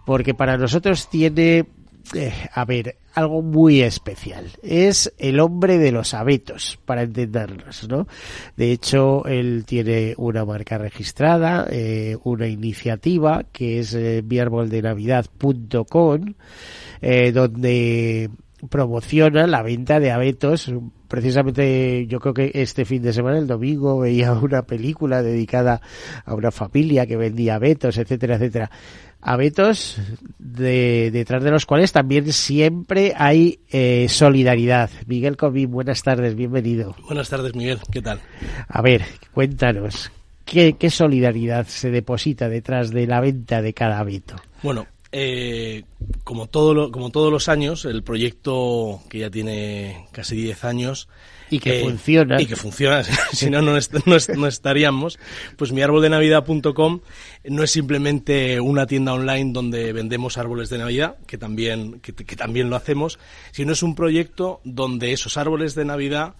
[0.06, 1.64] porque para nosotros tiene
[2.12, 4.50] eh, a ver, algo muy especial.
[4.62, 8.08] Es el hombre de los abetos, para entendernos, ¿no?
[8.56, 16.34] De hecho, él tiene una marca registrada, eh, una iniciativa que es eh, miarboldenavidad.com,
[17.00, 18.30] eh, donde
[18.68, 20.72] promociona la venta de abetos.
[21.08, 25.80] Precisamente yo creo que este fin de semana, el domingo, veía una película dedicada
[26.24, 28.70] a una familia que vendía abetos, etcétera, etcétera
[29.24, 29.98] abetos
[30.38, 34.90] de, detrás de los cuales también siempre hay eh, solidaridad.
[35.06, 36.94] Miguel Comín, buenas tardes, bienvenido.
[37.06, 38.20] Buenas tardes, Miguel, ¿qué tal?
[38.68, 40.12] A ver, cuéntanos,
[40.44, 44.36] ¿qué, qué solidaridad se deposita detrás de la venta de cada abeto?
[44.62, 45.84] Bueno, eh,
[46.24, 51.08] como, todo lo, como todos los años, el proyecto que ya tiene casi 10 años
[51.50, 52.42] y que eh, funciona.
[52.42, 55.20] Y que funciona, si no, no, no, estaríamos.
[55.56, 57.00] Pues mi árbol de navidad.com
[57.44, 62.34] no es simplemente una tienda online donde vendemos árboles de Navidad, que también, que, que
[62.34, 63.20] también lo hacemos,
[63.52, 66.34] sino es un proyecto donde esos árboles de Navidad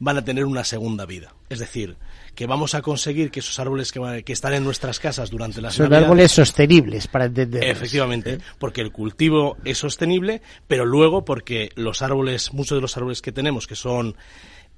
[0.00, 1.34] van a tener una segunda vida.
[1.50, 1.96] Es decir,
[2.34, 5.74] que vamos a conseguir que esos árboles que, que están en nuestras casas durante las
[5.74, 7.62] Son árboles sostenibles, para entender.
[7.64, 13.20] Efectivamente, porque el cultivo es sostenible, pero luego porque los árboles, muchos de los árboles
[13.20, 14.16] que tenemos que son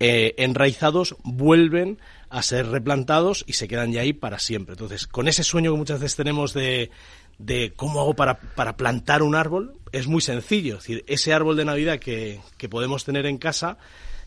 [0.00, 1.98] eh, enraizados, vuelven
[2.28, 4.72] a ser replantados y se quedan ya ahí para siempre.
[4.72, 6.90] Entonces, con ese sueño que muchas veces tenemos de,
[7.38, 10.78] de cómo hago para, para plantar un árbol, es muy sencillo.
[10.78, 13.78] Es decir, ese árbol de Navidad que, que podemos tener en casa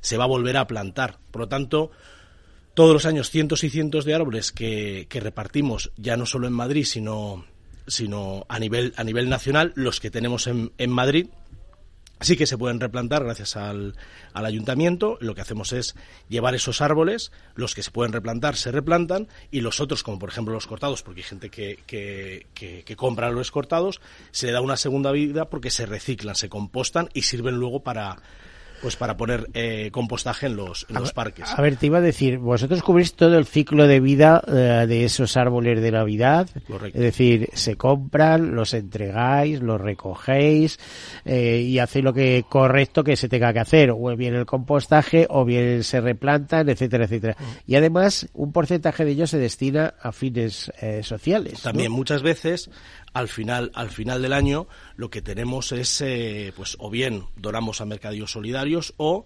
[0.05, 1.17] se va a volver a plantar.
[1.31, 1.89] Por lo tanto,
[2.75, 6.53] todos los años cientos y cientos de árboles que, que repartimos, ya no solo en
[6.53, 7.43] Madrid, sino,
[7.87, 11.29] sino a, nivel, a nivel nacional, los que tenemos en, en Madrid,
[12.19, 13.95] sí que se pueden replantar gracias al,
[14.31, 15.17] al, ayuntamiento.
[15.21, 15.95] Lo que hacemos es
[16.29, 20.29] llevar esos árboles, los que se pueden replantar se replantan y los otros, como por
[20.29, 24.51] ejemplo los cortados, porque hay gente que, que, que, que compra los cortados, se le
[24.51, 28.17] da una segunda vida porque se reciclan, se compostan y sirven luego para,
[28.81, 31.49] pues para poner eh, compostaje en los, en parques.
[31.55, 35.05] A ver, te iba a decir, vosotros cubrís todo el ciclo de vida eh, de
[35.05, 36.49] esos árboles de Navidad.
[36.67, 36.97] Correcto.
[36.97, 40.79] Es decir, se compran, los entregáis, los recogéis
[41.23, 45.27] eh, y hacéis lo que correcto que se tenga que hacer, o bien el compostaje,
[45.29, 47.35] o bien se replantan, etcétera, etcétera.
[47.39, 47.71] Mm.
[47.71, 51.53] Y además, un porcentaje de ellos se destina a fines eh, sociales.
[51.53, 51.71] ¿no?
[51.71, 52.69] También muchas veces
[53.15, 57.79] al final al final del año lo que tenemos es eh, pues o bien donamos
[57.79, 59.25] a mercadillos solidarios o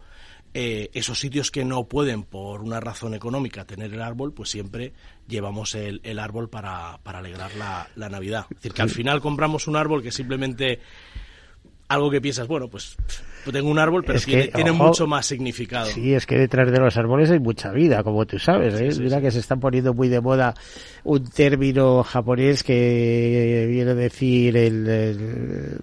[0.53, 4.93] eh, esos sitios que no pueden por una razón económica tener el árbol pues siempre
[5.27, 8.45] llevamos el, el árbol para, para alegrar la, la Navidad.
[8.51, 10.79] Es decir que al final compramos un árbol que simplemente
[11.89, 12.95] algo que piensas bueno pues
[13.51, 16.37] tengo un árbol pero Es tiene, que, tiene ojo, mucho más significado Sí, es que
[16.37, 18.75] detrás de los árboles hay mucha vida, como tú sabes.
[18.79, 18.91] ¿eh?
[18.91, 19.23] Sí, Mira sí.
[19.23, 20.53] que se están poniendo muy de moda
[21.03, 25.79] un término japonés que viene a decir el, el-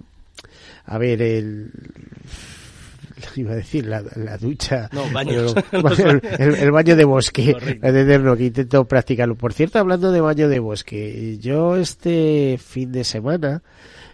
[0.84, 1.70] a ver, el
[3.36, 5.54] iba a decir la, la ducha No, baños.
[5.72, 7.50] El, el- el baño de bosque
[7.82, 13.02] entenderlo, que intento practicarlo por cierto hablando de baño de bosque yo este fin de
[13.04, 13.62] semana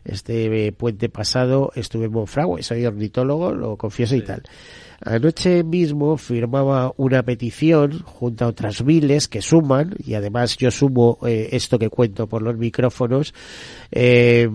[0.05, 4.43] este eh, puente pasado estuve en Monfragüe soy ornitólogo lo confieso y tal.
[5.05, 11.19] Anoche mismo firmaba una petición junto a otras miles que suman, y además yo sumo
[11.27, 13.35] eh, esto que cuento por los micrófonos,
[13.91, 14.49] eh,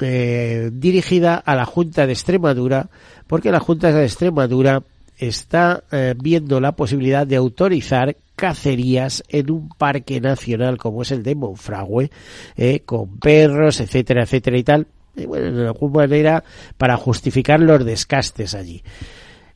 [0.00, 2.88] eh, dirigida a la Junta de Extremadura,
[3.28, 4.82] porque la Junta de Extremadura
[5.16, 11.22] está eh, viendo la posibilidad de autorizar cacerías en un parque nacional como es el
[11.22, 12.10] de Monfragüe,
[12.56, 16.44] eh, con perros, etcétera, etcétera y tal, y bueno, de alguna manera
[16.76, 18.82] para justificar los descastes allí.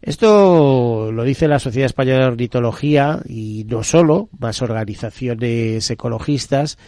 [0.01, 6.79] Esto lo dice la Sociedad Española de Ornitología y no solo, más organizaciones ecologistas.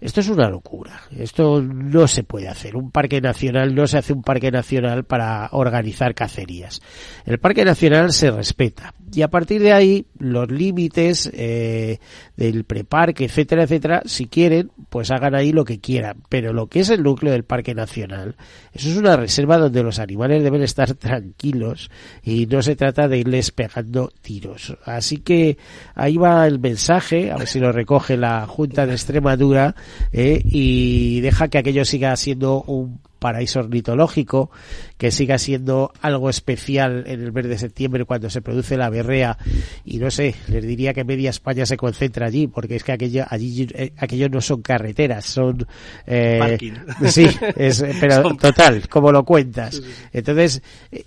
[0.00, 1.02] Esto es una locura.
[1.16, 2.76] Esto no se puede hacer.
[2.76, 6.80] Un parque nacional no se hace un parque nacional para organizar cacerías.
[7.26, 11.98] El parque nacional se respeta y a partir de ahí los límites eh,
[12.36, 16.22] del preparque, etcétera, etcétera, si quieren, pues hagan ahí lo que quieran.
[16.28, 18.36] Pero lo que es el núcleo del parque nacional,
[18.72, 21.90] eso es una reserva donde los animales deben estar tranquilos
[22.22, 24.76] y no se trata de irles pegando tiros.
[24.84, 25.58] Así que
[25.94, 29.74] ahí va el mensaje, a ver si lo recoge la Junta de Extremadura
[30.12, 34.50] eh, y deja que aquello siga siendo un paraíso ornitológico,
[34.98, 39.38] que siga siendo algo especial en el mes de septiembre cuando se produce la berrea
[39.84, 43.24] y no sé, les diría que media España se concentra allí, porque es que aquello,
[43.28, 45.66] allí, eh, aquello no son carreteras, son
[46.06, 46.72] eh, Parking.
[47.10, 49.80] Sí, es, pero Son- total, como lo cuentas.
[50.12, 50.62] Entonces,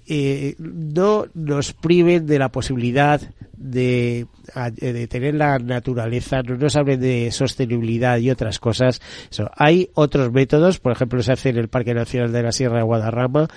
[0.05, 3.20] eh, no nos priven de la posibilidad
[3.57, 4.28] de,
[4.76, 9.01] de tener la naturaleza, no nos hablen de sostenibilidad y otras cosas.
[9.32, 9.49] Eso.
[9.55, 12.84] Hay otros métodos, por ejemplo, se hace en el Parque Nacional de la Sierra de
[12.84, 13.47] Guadarrama,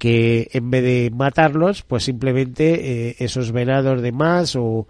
[0.00, 4.88] que en vez de matarlos, pues simplemente eh, esos venados de más o,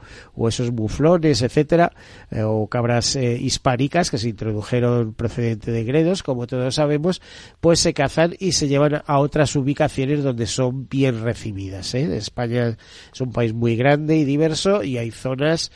[0.49, 1.93] esos muflones, etcétera,
[2.31, 7.21] eh, o cabras eh, hispánicas que se introdujeron procedente de Gredos, como todos sabemos,
[7.61, 11.93] pues se cazan y se llevan a otras ubicaciones donde son bien recibidas.
[11.97, 12.17] ¿eh?
[12.17, 12.77] España
[13.13, 15.73] es un país muy grande y diverso y hay zonas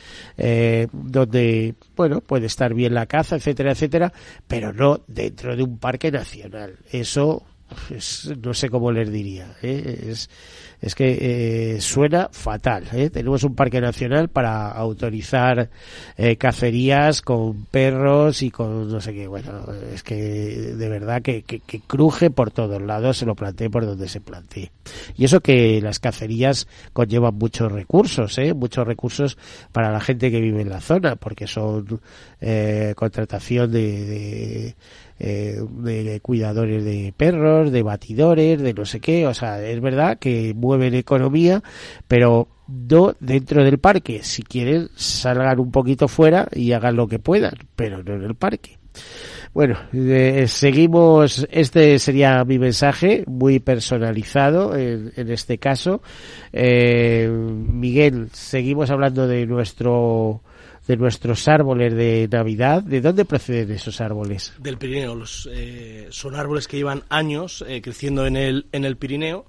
[0.93, 4.13] donde, bueno, puede estar bien la caza, etcétera, etcétera,
[4.47, 6.77] pero no dentro de un parque nacional.
[6.89, 7.43] Eso
[8.41, 9.55] no sé cómo les diría.
[9.61, 10.05] ¿eh?
[10.09, 10.29] Es,
[10.81, 12.83] es que eh, suena fatal.
[12.93, 13.09] ¿eh?
[13.09, 15.69] Tenemos un parque nacional para autorizar
[16.17, 19.27] eh, cacerías con perros y con no sé qué.
[19.27, 23.85] Bueno, es que de verdad que, que, cruje por todos lados, se lo planteé por
[23.85, 24.71] donde se plantee.
[25.17, 28.53] Y eso que las cacerías conllevan muchos recursos, ¿eh?
[28.53, 29.37] muchos recursos
[29.71, 31.99] para la gente que vive en la zona, porque son
[32.41, 34.75] eh, contratación de
[35.19, 40.17] eh, de cuidadores de perros, de batidores, de no sé qué, o sea, es verdad
[40.19, 41.63] que mueven economía,
[42.07, 44.23] pero no dentro del parque.
[44.23, 48.35] Si quieren, salgan un poquito fuera y hagan lo que puedan, pero no en el
[48.35, 48.77] parque.
[49.53, 56.01] Bueno, eh, seguimos, este sería mi mensaje, muy personalizado en, en este caso.
[56.51, 60.41] Eh, Miguel, seguimos hablando de nuestro
[60.87, 62.83] de nuestros árboles de Navidad.
[62.83, 64.53] ¿De dónde proceden esos árboles?
[64.59, 65.15] Del Pirineo.
[65.15, 69.45] Los, eh, son árboles que llevan años eh, creciendo en el, en el Pirineo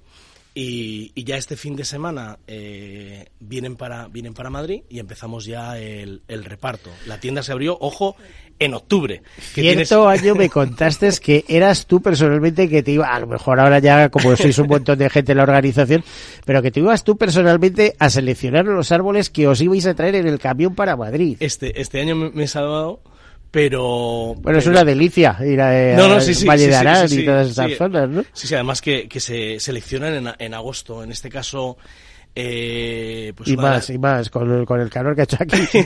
[0.53, 5.45] y, y ya este fin de semana eh, vienen, para, vienen para Madrid y empezamos
[5.45, 6.89] ya el, el reparto.
[7.05, 8.15] La tienda se abrió, ojo,
[8.59, 9.21] en octubre.
[9.53, 13.27] que tienes- Cierto año me contaste que eras tú personalmente que te iba, a lo
[13.27, 16.03] mejor ahora ya como sois un montón de gente en la organización,
[16.45, 20.15] pero que te ibas tú personalmente a seleccionar los árboles que os ibais a traer
[20.15, 21.37] en el camión para Madrid.
[21.39, 23.01] Este, este año me, me he salvado,
[23.51, 24.35] pero...
[24.39, 27.07] Bueno, es una delicia ir a, No, no, a sí, sí, Valle sí, de Arán
[27.11, 27.75] y todas esas sí.
[27.75, 28.23] zonas, ¿no?
[28.33, 31.03] Sí, sí, además que, que se seleccionan en, en agosto.
[31.03, 31.77] En este caso,
[32.39, 35.57] eh, pues y más, y más, con, el- con el calor que ha hecho aquí.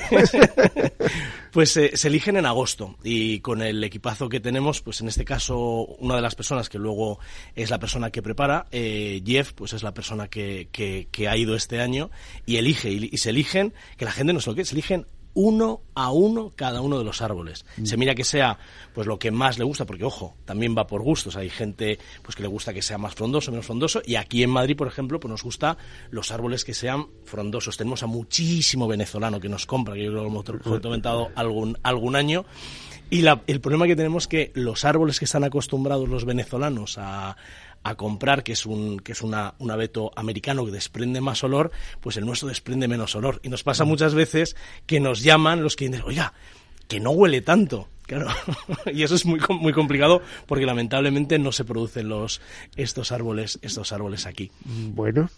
[1.51, 5.25] Pues eh, se eligen en agosto y con el equipazo que tenemos, pues en este
[5.25, 5.57] caso
[5.99, 7.19] una de las personas que luego
[7.55, 11.35] es la persona que prepara, eh, Jeff, pues es la persona que, que, que ha
[11.35, 12.09] ido este año
[12.45, 15.07] y elige y, y se eligen, que la gente no se lo quiere, se eligen
[15.33, 17.65] uno a uno cada uno de los árboles.
[17.83, 18.57] Se mira que sea
[18.93, 21.35] pues lo que más le gusta, porque ojo, también va por gustos.
[21.35, 24.49] Hay gente pues que le gusta que sea más frondoso, menos frondoso, y aquí en
[24.49, 25.77] Madrid, por ejemplo, pues nos gusta
[26.09, 27.77] los árboles que sean frondosos.
[27.77, 31.77] Tenemos a muchísimo venezolano que nos compra, que yo creo que lo hemos comentado algún,
[31.83, 32.45] algún año.
[33.09, 36.97] Y la- el problema que tenemos es que los árboles que están acostumbrados los venezolanos
[36.97, 37.35] a,
[37.83, 41.71] a comprar, que es un, que es una, un abeto americano que desprende más olor,
[41.99, 43.39] pues el nuestro desprende menos olor.
[43.43, 44.55] Y nos pasa muchas veces
[44.85, 46.33] que nos llaman los clientes, oiga,
[46.87, 47.87] que no huele tanto.
[48.03, 48.27] Claro,
[48.93, 52.41] y eso es muy, muy complicado porque lamentablemente no se producen los,
[52.75, 54.51] estos árboles, estos árboles aquí.
[54.65, 55.29] Bueno.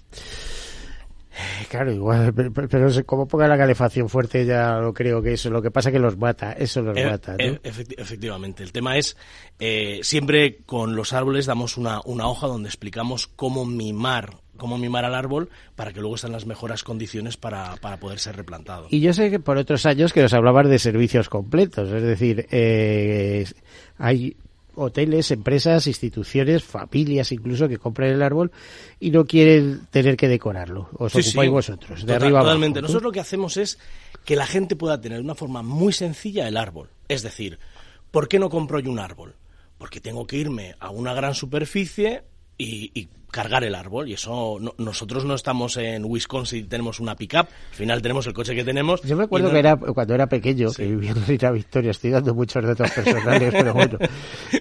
[1.70, 5.72] Claro, igual, pero, como ponga la calefacción fuerte ya lo creo que eso, lo que
[5.72, 7.44] pasa que los mata, eso los Eh, mata, ¿no?
[7.44, 8.62] eh, efecti- efectivamente.
[8.64, 9.18] El tema es,
[9.60, 15.06] eh, siempre con los árboles damos una, una hoja donde explicamos cómo mimar, cómo mimar
[15.06, 18.86] al árbol para que luego estén las mejores condiciones para, para poder ser replantado.
[18.92, 22.48] Y yo sé que por otros años que nos hablabas de servicios completos, es decir,
[22.52, 23.46] eh,
[23.98, 24.38] hay
[24.76, 28.52] hoteles, empresas, instituciones, familias incluso que compran el árbol
[29.00, 30.90] y no quieren tener que decorarlo.
[30.98, 31.52] Os Sí, ocupáis sí.
[31.52, 32.46] vosotros, de Total- arriba abajo.
[32.52, 32.82] Totalmente.
[32.82, 32.88] ¿no?
[32.88, 33.78] Nosotros lo que hacemos es
[34.26, 36.90] que la gente pueda tener de una forma muy sencilla el árbol.
[37.08, 37.60] Es decir,
[38.12, 39.36] ¿por qué no compro yo un árbol?
[39.78, 42.24] Porque tengo que irme a una gran superficie
[42.58, 44.08] y, y cargar el árbol.
[44.08, 47.48] Y eso, no- nosotros no estamos en Wisconsin, tenemos una pickup.
[47.48, 49.02] Al final tenemos el coche que tenemos.
[49.02, 50.78] Yo me acuerdo no- que era cuando era pequeño, Sí.
[50.84, 53.98] que vivía en Reina Victoria, estoy dando muchos datos personales, pero bueno,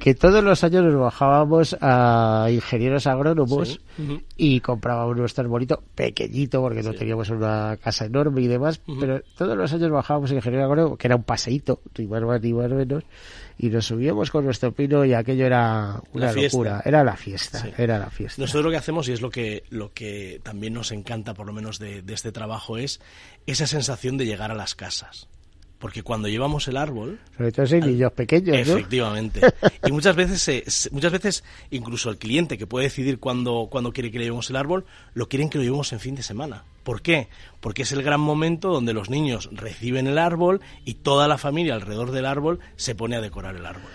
[0.01, 4.25] que todos los años nos bajábamos a ingenieros agrónomos Sí.
[4.39, 9.55] Y comprábamos nuestro arbolito pequeñito porque no teníamos una casa enorme y demás, pero todos
[9.57, 12.71] los años bajábamos a ingenieros agrónomos, que era un paseíto, ni más más ni más
[12.71, 13.05] menos,
[13.59, 17.69] y nos subíamos con nuestro pino y aquello era una locura, era la fiesta, Sí.
[17.77, 18.41] era la fiesta.
[18.41, 21.53] Nosotros lo que hacemos, y es lo que, lo que también nos encanta, por lo
[21.53, 23.01] menos de, de este trabajo, es
[23.47, 25.29] esa sensación de llegar a las casas.
[25.79, 28.75] Porque cuando llevamos el árbol, Sobre todo si hay niños pequeños, ¿no?
[28.75, 29.41] Efectivamente.
[29.85, 31.43] Y muchas veces, se- muchas veces
[31.73, 34.85] incluso el cliente que puede decidir cuándo, cuándo quiere que le llevemos el árbol,
[35.15, 36.63] lo quieren que lo llevemos en fin de semana.
[36.85, 37.27] ¿Por qué?
[37.59, 41.75] Porque es el gran momento donde los niños reciben el árbol y toda la familia
[41.75, 43.91] alrededor del árbol se pone a decorar el árbol.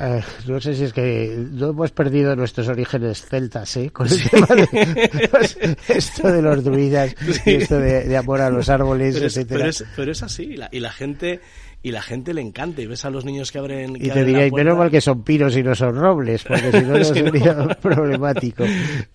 [0.00, 3.90] Eh, no sé si es que no hemos perdido nuestros orígenes celtas, ¿eh?
[3.90, 7.14] Con el tema de pues, esto de los druidas
[7.44, 9.58] y esto de, de amor a los árboles, Pero es, etcétera.
[9.58, 11.40] pero es- pero es así, y la, y la gente
[11.84, 14.22] y la gente le encanta y ves a los niños que abren que y te
[14.24, 14.54] puerta.
[14.56, 18.64] menos mal que son pinos y no son robles, porque si no, no sería problemático.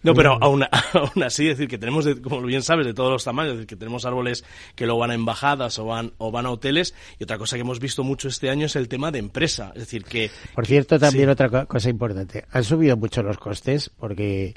[0.04, 3.24] No, pero aún, aún así, decir que tenemos, de- como bien sabes, de todos los
[3.24, 4.44] tamaños, decir, que tenemos árboles
[4.76, 6.94] que luego van a embajadas o van, o van a hoteles.
[7.18, 9.72] Y otra cosa que hemos visto mucho este año es el tema de empresa.
[9.74, 10.30] Es decir, que.
[10.54, 11.32] Por cierto, también Sí.
[11.32, 12.46] otra co- cosa importante.
[12.52, 14.54] Han subido mucho los costes porque,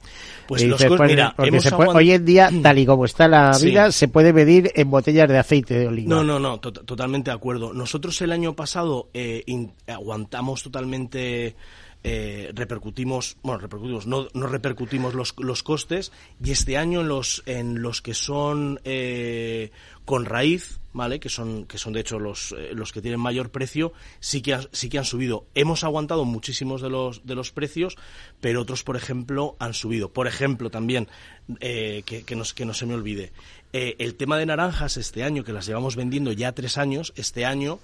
[0.47, 3.67] Pues los mira, porque se puede- hoy en día, tal y como está la Sí.
[3.67, 6.09] vida, se puede medir en botellas de aceite de oliva.
[6.09, 7.73] No, no, no, to- totalmente de acuerdo.
[7.73, 9.45] Nosotros el año pasado eh,
[9.87, 11.55] aguantamos totalmente.
[12.03, 17.43] eh, repercutimos, bueno, repercutimos, no, no repercutimos los, los costes y este año en los,
[17.45, 19.71] en los que son eh,
[20.07, 21.21] con raíz, ¿vale?
[21.21, 24.59] Que son, que son de hecho los, eh, los que tienen mayor precio, sí que,
[24.73, 25.47] sí que han subido.
[25.55, 27.97] Hemos aguantado muchísimos de los, de los precios,
[28.41, 30.13] pero otros, por ejemplo, han subido.
[30.13, 31.09] Por ejemplo, también,
[31.61, 33.33] eh, que, que, no, que no se me olvide,
[33.73, 37.45] eh, el tema de naranjas este año, que las llevamos vendiendo ya tres años, este
[37.45, 37.79] año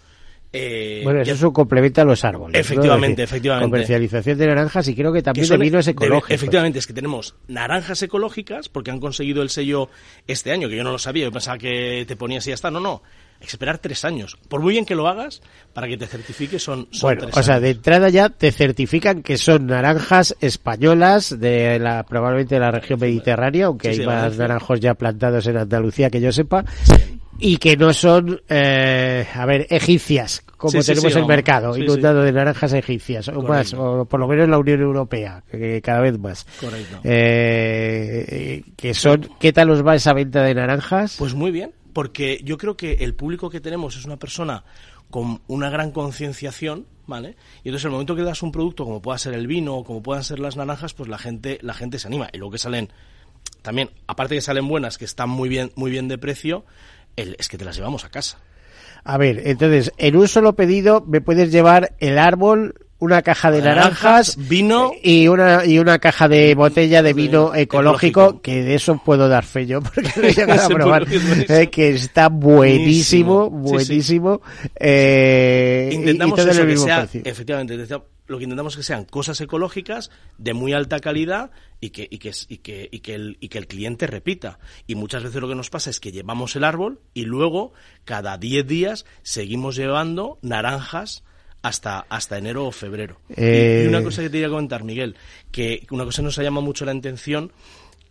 [0.53, 2.59] Eh, Bueno, eso ya- es un complemento a los árboles.
[2.59, 3.67] Efectivamente, efectivamente.
[3.71, 8.01] Comercialización de naranjas y creo que que también de de- efectivamente, es que tenemos naranjas
[8.03, 9.91] ecológicas, porque han conseguido el sello
[10.27, 12.71] este año, que yo no lo sabía, yo pensaba que te ponías y ya está.
[12.71, 13.03] No, no,
[13.39, 14.39] hay que esperar tres años.
[14.49, 15.43] Por muy bien que lo hagas,
[15.75, 17.63] para que te certifique son, son Bueno, tres o sea, años.
[17.65, 22.99] de entrada ya te certifican que son naranjas españolas de la probablemente de la región
[23.01, 26.65] mediterránea, aunque Sí, hay sí, más naranjos ya plantados en Andalucía que yo sepa,
[27.39, 32.23] y que no son, eh, a ver, egipcias, como Sí, tenemos sí, el mercado, inundado
[32.23, 36.01] de naranjas egipcias, o más, o por lo menos la Unión Europea, que, que cada
[36.01, 36.47] vez más.
[36.61, 37.01] Correcto.
[37.05, 41.17] Eh, que son, ¿qué tal os va esa venta de naranjas?
[41.19, 44.65] Pues muy bien, porque yo creo que el público que tenemos es una persona
[45.11, 47.37] con una gran concienciación, ¿vale?
[47.63, 50.03] Y entonces el momento que das un producto como pueda ser el vino o como
[50.03, 52.91] puedan ser las naranjas, pues la gente la gente se anima y luego que salen
[53.63, 56.65] también, aparte que salen buenas, que están muy bien muy bien de precio,
[57.17, 58.39] el- es que te las llevamos a casa.
[59.05, 63.61] A ver, entonces, en un solo pedido me puedes llevar el árbol, una caja de
[63.61, 68.43] Naranjas, naranjas, vino- y una y una caja de botella de vino de- ecológico, ecológico.
[68.43, 72.29] que de eso puedo dar fe yo porque lo he a probar, eh, que está
[72.29, 73.79] buenísimo, Buenísimo.
[73.79, 74.19] Sí, sí.
[74.19, 74.41] buenísimo,
[74.81, 77.21] eh, intentamos y, eso, que sea, precio.
[77.25, 77.77] efectivamente,
[78.29, 82.19] lo que intentamos es que sean cosas ecológicas de muy alta calidad y que, y
[82.19, 84.59] que, y que, y que, el, y que el cliente repita.
[84.87, 87.73] Y muchas veces lo que nos pasa es que llevamos el árbol y luego
[88.05, 91.23] cada 10 días seguimos llevando naranjas
[91.67, 93.19] hasta, hasta enero o febrero.
[93.29, 95.17] Y- Eh, Y, una cosa que te quería comentar, Miguel,
[95.51, 97.53] que una cosa que nos ha llamado mucho la atención,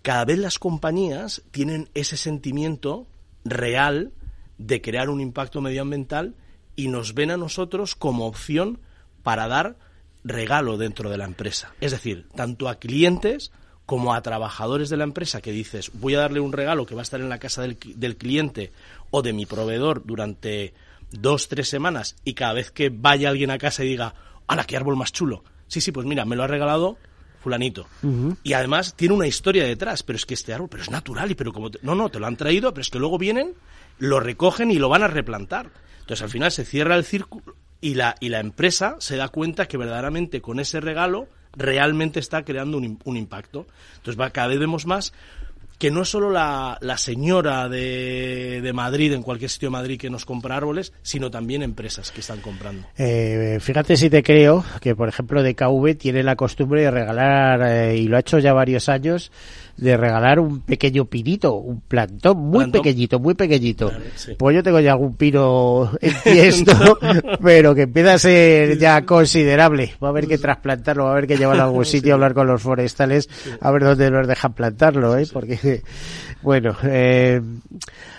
[0.02, 3.08] cada vez las compañías tienen ese sentimiento
[3.44, 4.12] real
[4.58, 6.36] de crear un impacto medioambiental
[6.76, 8.80] y nos ven a nosotros como opción
[9.24, 9.78] para dar
[10.24, 11.74] regalo dentro de la empresa.
[11.82, 13.52] Es decir, tanto a clientes
[13.86, 17.02] como a trabajadores de la empresa que dices, voy a darle un regalo que va
[17.02, 18.72] a estar en la casa del, del cliente
[19.12, 20.74] o de mi proveedor durante
[21.22, 24.14] dos, tres semanas y cada vez que vaya alguien a casa y diga,
[24.48, 25.44] ¡hala, qué árbol más chulo!
[25.68, 26.98] Sí, sí, pues mira, me lo ha regalado
[27.42, 27.88] fulanito.
[28.44, 31.36] Y además tiene una historia detrás, pero es que este árbol, pero es natural y
[31.36, 31.70] pero como...
[31.72, 33.54] te- no, no, te lo han traído, pero es que luego vienen,
[34.00, 35.70] lo recogen y lo van a replantar.
[36.00, 39.68] Entonces al final se cierra el círculo y la, y la empresa se da cuenta
[39.68, 43.68] que verdaderamente con ese regalo realmente está creando un, un impacto.
[43.98, 45.14] Entonces va, cada vez vemos más
[45.78, 50.00] que no es solo la, la señora de, de Madrid, en cualquier sitio de Madrid
[50.00, 52.88] que nos compra árboles, sino también empresas que están comprando.
[52.98, 57.98] Eh, fíjate si te creo que, por ejemplo, DKV tiene la costumbre de regalar, eh,
[57.98, 59.32] y lo ha hecho ya varios años,
[59.78, 62.82] de regalar un pequeño pinito, un plantón muy Plantón.
[62.82, 63.92] pequeñito, muy pequeñito.
[64.16, 64.34] Sí.
[64.38, 66.98] Pues yo tengo ya algún pino en tiesto,
[67.44, 69.94] pero que empieza a ser ya considerable.
[70.02, 72.48] Va a haber que trasplantarlo, va a haber que llevarlo a algún sitio, hablar con
[72.48, 75.28] los forestales, a ver dónde nos dejan plantarlo, ¿eh?
[75.32, 75.82] Porque,
[76.42, 77.42] bueno, eh,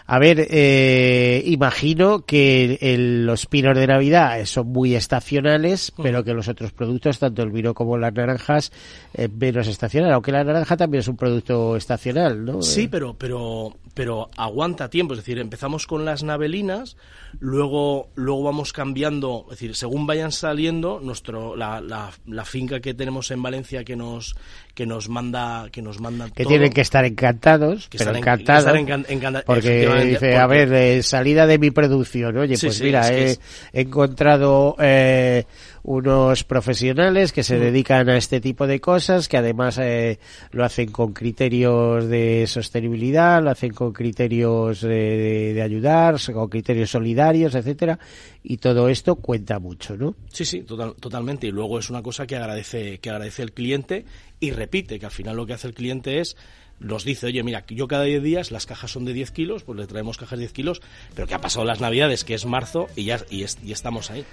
[0.08, 6.32] a ver, eh, imagino que el- los pinos de Navidad son muy estacionales, pero que
[6.34, 8.72] los otros productos, tanto el vino como las naranjas,
[9.14, 10.12] eh, menos estacional.
[10.12, 12.62] Aunque la naranja también es un producto estacional, ¿no?
[12.62, 15.14] Sí, Eh, pero, pero, pero aguanta tiempo.
[15.14, 16.96] Es decir, empezamos con las navelinas,
[17.40, 19.42] luego, luego vamos cambiando.
[19.50, 23.96] Es decir, según vayan saliendo, nuestro, la, la, la finca que tenemos en Valencia que
[23.96, 24.36] nos,
[24.76, 28.16] que nos manda, que nos manda que todo, tienen que estar encantados, que pero están
[28.22, 28.72] encantados.
[28.72, 28.78] que
[29.14, 32.36] encan- porque dice, a ver, eh, salida de mi producción.
[32.36, 33.40] Oye, Sí, pues sí, mira, es que he, es-
[33.72, 35.46] he encontrado eh,
[35.88, 37.44] unos profesionales que Mm.
[37.44, 40.18] se dedican a este tipo de cosas, que además eh,
[40.50, 46.48] lo hacen con criterios de sostenibilidad, lo hacen con criterios eh, de, de ayudar, con
[46.48, 48.00] criterios solidarios, etcétera,
[48.42, 50.16] y todo esto cuenta mucho, ¿no?
[50.32, 51.46] Sí, sí, total- totalmente.
[51.46, 54.04] Y luego es una cosa que agradece, que agradece el cliente
[54.40, 56.36] y repite, que al final lo que hace el cliente es
[56.78, 59.78] nos dice, oye, mira, yo cada 10 días las cajas son de 10 kilos, pues
[59.78, 60.82] le traemos cajas de 10 kilos,
[61.14, 64.10] pero que ha pasado las navidades, que es marzo, y ya y, es- y estamos
[64.10, 64.26] ahí.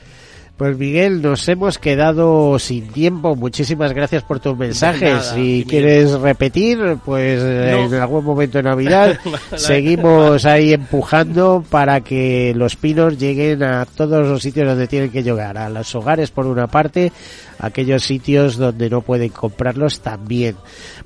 [0.58, 3.36] Pues Miguel, nos hemos quedado sin tiempo.
[3.36, 5.01] Muchísimas gracias por tus mensajes.
[5.10, 7.86] nada, si quieres repetir, pues eh, No.
[7.88, 9.18] en algún momento de Navidad
[9.58, 15.24] seguimos ahí empujando para que los pinos lleguen a todos los sitios donde tienen que
[15.24, 15.58] llegar.
[15.58, 17.12] A los hogares por una parte,
[17.58, 20.56] a aquellos sitios donde no pueden comprarlos también.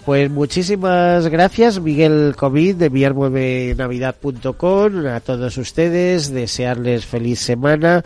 [0.06, 8.04] Pues muchísimas gracias Miguel Comín de miarmuevenavidad.com a todos ustedes, desearles feliz semana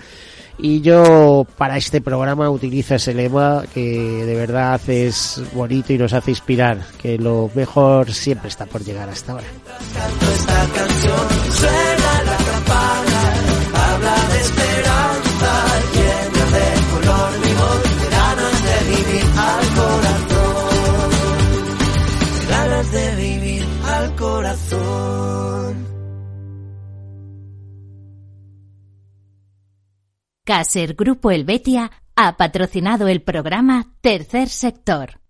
[0.62, 3.82] y yo para este programa utilizo ese lema que
[4.26, 9.09] de verdad es bonito y nos hace inspirar, que lo mejor siempre está por llegar
[9.09, 9.47] hasta ahora.
[30.44, 35.20] Caser Grupo Helvetia ha patrocinado el programa Tercer Sector.